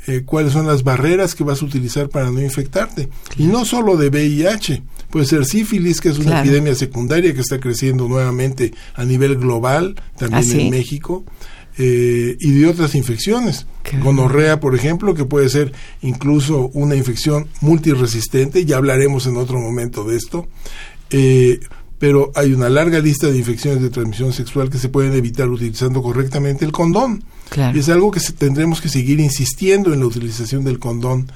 eh, 0.08 0.24
cuáles 0.26 0.54
son 0.54 0.68
las 0.68 0.84
barreras 0.84 1.36
que 1.36 1.44
vas 1.44 1.62
a 1.62 1.66
utilizar 1.66 2.10
para 2.10 2.30
no 2.32 2.42
infectarte. 2.42 3.10
Y 3.38 3.44
no 3.46 3.66
solo 3.66 3.96
de 3.98 4.10
VIH, 4.10 4.84
puede 5.10 5.26
ser 5.26 5.46
sífilis, 5.46 6.02
que 6.02 6.10
es 6.10 6.18
una 6.18 6.28
Claro. 6.32 6.46
epidemia 6.46 6.76
secundaria 6.76 7.34
que 7.34 7.42
está 7.42 7.60
creciendo 7.60 8.08
nuevamente 8.08 8.74
a 8.96 9.06
nivel 9.06 9.38
global, 9.38 9.96
también 10.18 10.40
¿Ah, 10.42 10.44
sí? 10.44 10.62
en 10.62 10.70
México, 10.72 11.24
eh, 11.78 12.36
y 12.40 12.52
de 12.52 12.68
otras 12.68 12.96
infecciones. 12.96 13.66
Gonorrea, 14.02 14.60
por 14.60 14.76
ejemplo, 14.76 15.14
que 15.16 15.26
puede 15.26 15.50
ser 15.50 15.72
incluso 16.02 16.70
una 16.74 16.96
infección 16.96 17.48
multiresistente, 17.62 18.66
ya 18.66 18.78
hablaremos 18.78 19.26
en 19.28 19.38
otro 19.38 19.60
momento 19.60 20.04
de 20.04 20.18
esto. 20.18 20.48
Eh, 21.12 21.60
pero 22.00 22.32
hay 22.36 22.52
una 22.54 22.68
larga 22.70 23.00
lista 23.00 23.28
de 23.28 23.38
infecciones 23.38 23.82
de 23.82 23.90
transmisión 23.90 24.34
sexual 24.34 24.70
que 24.70 24.78
se 24.78 24.90
pueden 24.90 25.14
evitar 25.14 25.48
utilizando 25.50 26.02
correctamente 26.02 26.66
el 26.66 26.72
condón. 26.74 27.24
Claro. 27.50 27.76
Y 27.78 27.80
es 27.80 27.90
algo 27.90 28.12
que 28.12 28.20
tendremos 28.20 28.82
que 28.82 28.90
seguir 28.90 29.20
insistiendo 29.20 29.94
en 29.94 30.00
la 30.00 30.08
utilización 30.08 30.64
del 30.64 30.80
condón 30.80 31.32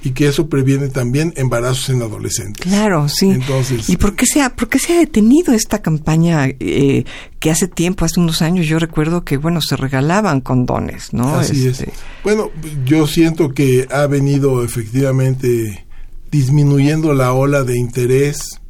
y 0.00 0.10
que 0.12 0.28
eso 0.28 0.48
previene 0.48 0.88
también 0.88 1.32
embarazos 1.36 1.88
en 1.90 2.02
adolescentes. 2.02 2.64
Claro, 2.64 3.08
sí. 3.08 3.30
Entonces, 3.30 3.88
¿Y 3.90 3.96
por 3.96 4.14
qué 4.14 4.26
se 4.26 4.40
ha, 4.40 4.54
por 4.54 4.68
qué 4.68 4.78
se 4.78 4.92
ha 4.94 4.98
detenido 4.98 5.52
esta 5.52 5.82
campaña 5.82 6.46
eh, 6.46 7.04
que 7.40 7.50
hace 7.50 7.66
tiempo, 7.66 8.04
hace 8.04 8.20
unos 8.20 8.40
años, 8.40 8.66
yo 8.66 8.78
recuerdo 8.78 9.24
que, 9.24 9.36
bueno, 9.36 9.60
se 9.60 9.76
regalaban 9.76 10.40
condones, 10.40 11.12
¿no? 11.12 11.34
Así 11.34 11.66
Este, 11.66 11.90
es. 11.90 11.96
Bueno, 12.22 12.50
yo 12.84 13.06
siento 13.08 13.50
que 13.50 13.88
ha 13.90 14.06
venido 14.06 14.62
efectivamente 14.62 15.84
disminuyendo 16.30 17.12
la 17.14 17.32
ola 17.32 17.64
de 17.64 17.78
interés 17.78 18.60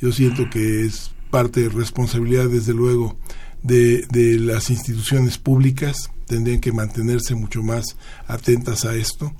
Yo 0.00 0.12
siento 0.12 0.48
que 0.50 0.86
es 0.86 1.10
parte 1.30 1.60
de 1.62 1.68
responsabilidad, 1.68 2.46
desde 2.48 2.72
luego, 2.72 3.16
de, 3.62 4.06
de 4.10 4.38
las 4.38 4.70
instituciones 4.70 5.38
públicas, 5.38 6.10
tendrían 6.32 6.60
que 6.60 6.72
mantenerse 6.72 7.34
mucho 7.34 7.62
más 7.62 7.84
atentas 8.26 8.86
a 8.86 8.94
esto. 8.94 9.34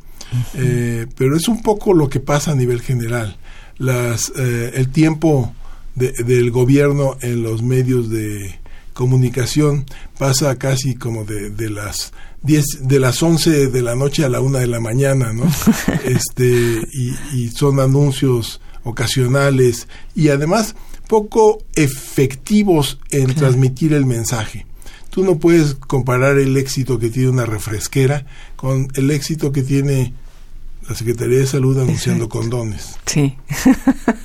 Eh, 0.54 1.06
pero 1.16 1.36
es 1.36 1.48
un 1.48 1.62
poco 1.62 1.94
lo 1.94 2.10
que 2.10 2.20
pasa 2.20 2.52
a 2.52 2.54
nivel 2.54 2.82
general. 2.82 3.38
Las, 3.78 4.30
eh, 4.36 4.72
el 4.74 4.90
tiempo 4.90 5.54
del 5.94 6.50
gobierno 6.50 7.16
en 7.22 7.42
los 7.42 7.62
medios 7.62 8.10
de 8.10 8.58
comunicación 8.92 9.86
pasa 10.18 10.58
casi 10.58 10.94
como 10.94 11.24
de, 11.24 11.50
de 11.50 11.70
las 11.70 12.12
10 12.42 12.88
de 12.88 12.98
las 12.98 13.22
11 13.22 13.68
de 13.68 13.82
la 13.82 13.94
noche 13.94 14.24
a 14.24 14.28
la 14.28 14.40
1 14.40 14.58
de 14.58 14.66
la 14.66 14.80
mañana, 14.80 15.32
¿no? 15.32 15.50
este 16.04 16.80
y, 16.92 17.14
y 17.34 17.50
son 17.50 17.80
anuncios 17.80 18.60
ocasionales 18.84 19.88
y 20.14 20.28
además 20.28 20.74
poco 21.08 21.58
efectivos 21.74 22.98
en 23.10 23.34
transmitir 23.34 23.92
el 23.94 24.04
mensaje. 24.04 24.66
Tú 25.12 25.22
no 25.22 25.38
puedes 25.38 25.74
comparar 25.74 26.38
el 26.38 26.56
éxito 26.56 26.98
que 26.98 27.10
tiene 27.10 27.28
una 27.28 27.44
refresquera 27.44 28.24
con 28.56 28.88
el 28.94 29.10
éxito 29.10 29.52
que 29.52 29.62
tiene 29.62 30.14
la 30.88 30.94
Secretaría 30.94 31.36
de 31.36 31.46
Salud 31.46 31.78
anunciando 31.78 32.30
condones. 32.30 32.96
Sí. 33.04 33.36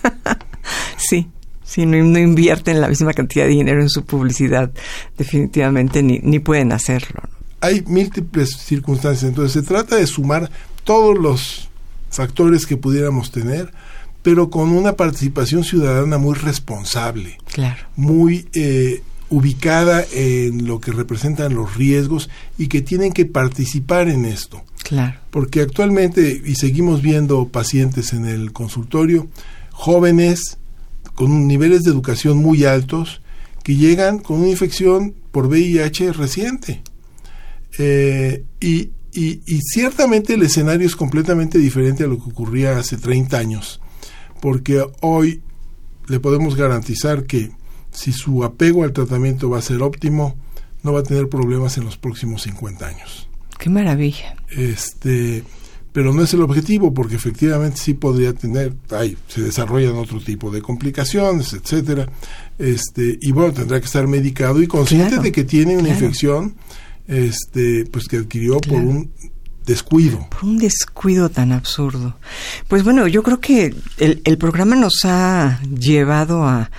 sí. 0.98 1.28
Si 1.66 1.86
no, 1.86 2.02
no, 2.02 2.18
invierten 2.18 2.80
la 2.80 2.88
misma 2.88 3.12
cantidad 3.12 3.44
de 3.44 3.52
dinero 3.52 3.82
en 3.82 3.90
su 3.90 4.06
publicidad, 4.06 4.72
definitivamente 5.18 6.02
ni, 6.02 6.20
ni 6.20 6.40
pueden 6.40 6.72
hacerlo. 6.72 7.22
Hay 7.60 7.84
múltiples 7.86 8.52
circunstancias, 8.52 9.28
entonces 9.28 9.52
se 9.52 9.68
trata 9.68 9.98
de 9.98 10.08
sumar 10.08 10.50
todos 10.86 11.18
los 11.18 11.68
factores 12.10 12.66
que 12.66 12.78
pudiéramos 12.78 13.32
tener, 13.32 13.74
pero 14.24 14.50
con 14.50 14.70
una 14.70 14.94
participación 14.94 15.66
ciudadana 15.66 16.18
muy 16.18 16.36
responsable, 16.36 17.40
claro. 17.52 17.84
muy 17.98 18.48
eh, 18.54 19.04
ubicada 19.30 20.06
en 20.14 20.68
lo 20.68 20.80
que 20.80 20.92
representan 20.92 21.56
los 21.56 21.76
riesgos 21.76 22.30
y 22.58 22.68
que 22.68 22.82
tienen 22.82 23.12
que 23.12 23.26
participar 23.26 24.08
en 24.10 24.26
esto. 24.26 24.64
Claro. 24.84 25.20
Porque 25.32 25.62
actualmente, 25.62 26.42
y 26.46 26.56
seguimos 26.56 27.02
viendo 27.02 27.48
pacientes 27.50 28.14
en 28.14 28.26
el 28.26 28.54
consultorio, 28.54 29.28
jóvenes 29.72 30.58
con 31.14 31.48
niveles 31.48 31.84
de 31.84 31.92
educación 31.92 32.38
muy 32.38 32.64
altos 32.64 33.22
que 33.64 33.76
llegan 33.76 34.20
con 34.20 34.40
una 34.40 34.50
infección 34.50 35.14
por 35.32 35.48
VIH 35.48 36.14
reciente. 36.14 36.82
Eh, 37.80 38.44
y, 38.62 38.92
y, 39.12 39.42
y, 39.46 39.62
ciertamente 39.62 40.36
el 40.36 40.44
escenario 40.44 40.88
es 40.88 40.96
completamente 40.96 41.58
diferente 41.58 42.04
a 42.04 42.08
lo 42.08 42.18
que 42.18 42.30
ocurría 42.30 42.78
hace 42.78 42.98
30 42.98 43.38
años, 43.38 43.82
porque 44.42 44.84
hoy 45.02 45.42
le 46.08 46.20
podemos 46.20 46.56
garantizar 46.56 47.26
que 47.26 47.52
si 47.98 48.12
su 48.14 48.44
apego 48.44 48.84
al 48.84 48.94
tratamiento 48.94 49.50
va 49.50 49.58
a 49.58 49.62
ser 49.64 49.82
óptimo, 49.82 50.36
no 50.84 50.94
va 50.94 51.00
a 51.00 51.04
tener 51.04 51.30
problemas 51.30 51.78
en 51.80 51.86
los 51.86 51.98
próximos 51.98 52.44
50 52.44 52.86
años. 52.86 53.28
Qué 53.58 53.72
maravilla. 53.72 54.36
Este, 54.52 55.44
pero 55.94 56.14
no 56.14 56.22
es 56.22 56.32
el 56.36 56.44
objetivo 56.44 56.94
porque 56.94 57.16
efectivamente 57.16 57.78
sí 57.78 57.96
podría 57.96 58.34
tener, 58.34 58.76
ay, 58.92 59.18
se 59.28 59.42
desarrollan 59.42 59.96
otro 59.96 60.20
tipo 60.20 60.52
de 60.52 60.62
complicaciones, 60.62 61.54
etcétera. 61.54 62.08
Este, 62.60 63.18
y 63.20 63.32
bueno, 63.32 63.52
tendrá 63.54 63.80
que 63.80 63.88
estar 63.88 64.06
medicado 64.06 64.62
y 64.62 64.68
consciente 64.68 65.08
claro, 65.08 65.24
de 65.24 65.32
que 65.32 65.44
tiene 65.44 65.74
una 65.74 65.86
claro. 65.86 65.96
infección 65.96 66.56
este, 67.08 67.86
pues 67.92 68.08
que 68.08 68.18
adquirió 68.18 68.60
claro. 68.60 68.86
por 68.86 68.96
un 68.96 69.12
descuido. 69.66 70.28
Por 70.30 70.44
un 70.44 70.60
descuido 70.60 71.30
tan 71.30 71.52
absurdo. 71.52 72.16
Pues 72.68 72.84
bueno, 72.84 73.08
yo 73.08 73.24
creo 73.24 73.40
que 73.40 73.74
el, 73.98 74.22
el 74.24 74.38
programa 74.38 74.76
nos 74.76 75.04
ha 75.04 75.60
llevado 75.64 76.44
a 76.44 76.70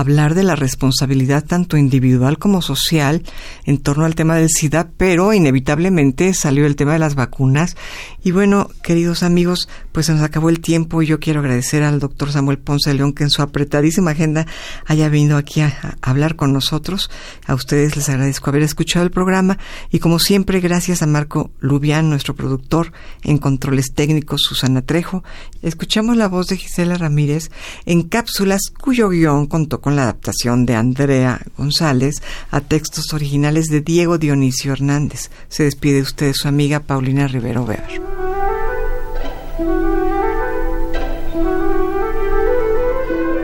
hablar 0.00 0.34
de 0.34 0.42
la 0.42 0.56
responsabilidad 0.56 1.44
tanto 1.44 1.76
individual 1.76 2.38
como 2.38 2.62
social 2.62 3.22
en 3.64 3.78
torno 3.78 4.04
al 4.04 4.16
tema 4.16 4.34
del 4.36 4.48
SIDA, 4.48 4.90
pero 4.96 5.32
inevitablemente 5.32 6.34
salió 6.34 6.66
el 6.66 6.74
tema 6.74 6.94
de 6.94 6.98
las 6.98 7.14
vacunas. 7.14 7.76
Y 8.24 8.32
bueno, 8.32 8.68
queridos 8.82 9.22
amigos, 9.22 9.68
pues 9.92 10.06
se 10.06 10.12
nos 10.12 10.22
acabó 10.22 10.48
el 10.48 10.60
tiempo 10.60 11.00
y 11.00 11.06
yo 11.06 11.20
quiero 11.20 11.40
agradecer 11.40 11.84
al 11.84 12.00
doctor 12.00 12.32
Samuel 12.32 12.58
Ponce 12.58 12.90
de 12.90 12.96
León 12.96 13.12
que 13.12 13.22
en 13.22 13.30
su 13.30 13.42
apretadísima 13.42 14.10
agenda 14.10 14.46
haya 14.86 15.08
venido 15.08 15.36
aquí 15.36 15.60
a, 15.60 15.96
hablar 16.02 16.34
con 16.34 16.52
nosotros. 16.52 17.08
A 17.46 17.54
ustedes 17.54 17.94
les 17.94 18.08
agradezco 18.08 18.50
haber 18.50 18.62
escuchado 18.62 19.04
el 19.04 19.12
programa 19.12 19.58
y 19.90 20.00
como 20.00 20.18
siempre 20.18 20.58
gracias 20.58 21.02
a 21.02 21.06
Marco 21.06 21.52
Lubián, 21.60 22.10
nuestro 22.10 22.34
productor, 22.34 22.92
en 23.22 23.38
controles 23.38 23.92
técnicos 23.94 24.42
Susana 24.42 24.82
Trejo. 24.82 25.22
Escuchamos 25.62 26.16
la 26.16 26.26
voz 26.26 26.48
de 26.48 26.56
Gisela 26.56 26.96
Ramírez 26.96 27.52
en 27.86 28.02
cápsulas 28.02 28.60
cuyo 28.80 29.08
guion 29.08 29.46
contó 29.46 29.80
con 29.84 29.96
la 29.96 30.04
adaptación 30.04 30.64
de 30.64 30.76
Andrea 30.76 31.42
González 31.58 32.22
a 32.50 32.62
textos 32.62 33.12
originales 33.12 33.66
de 33.66 33.82
Diego 33.82 34.16
Dionisio 34.16 34.72
Hernández. 34.72 35.30
Se 35.50 35.64
despide 35.64 36.00
usted 36.00 36.32
su 36.32 36.48
amiga 36.48 36.80
Paulina 36.80 37.28
Rivero 37.28 37.64
Weber. 37.64 38.00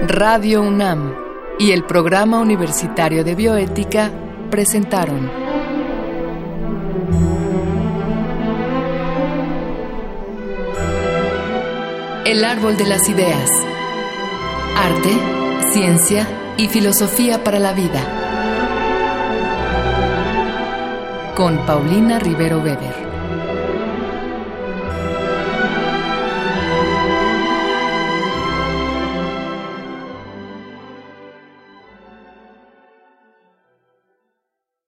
Radio 0.08 0.62
UNAM 0.62 1.12
y 1.58 1.72
el 1.72 1.84
Programa 1.84 2.40
Universitario 2.40 3.22
de 3.22 3.34
Bioética 3.34 4.10
presentaron 4.50 5.30
El 12.24 12.42
Árbol 12.46 12.78
de 12.78 12.86
las 12.86 13.06
Ideas. 13.10 13.50
Arte 14.74 15.39
ciencia 15.72 16.26
y 16.56 16.68
filosofía 16.68 17.44
para 17.44 17.60
la 17.60 17.72
vida. 17.72 18.02
Con 21.36 21.58
Paulina 21.64 22.18
Rivero 22.18 22.58
Weber. 22.58 22.99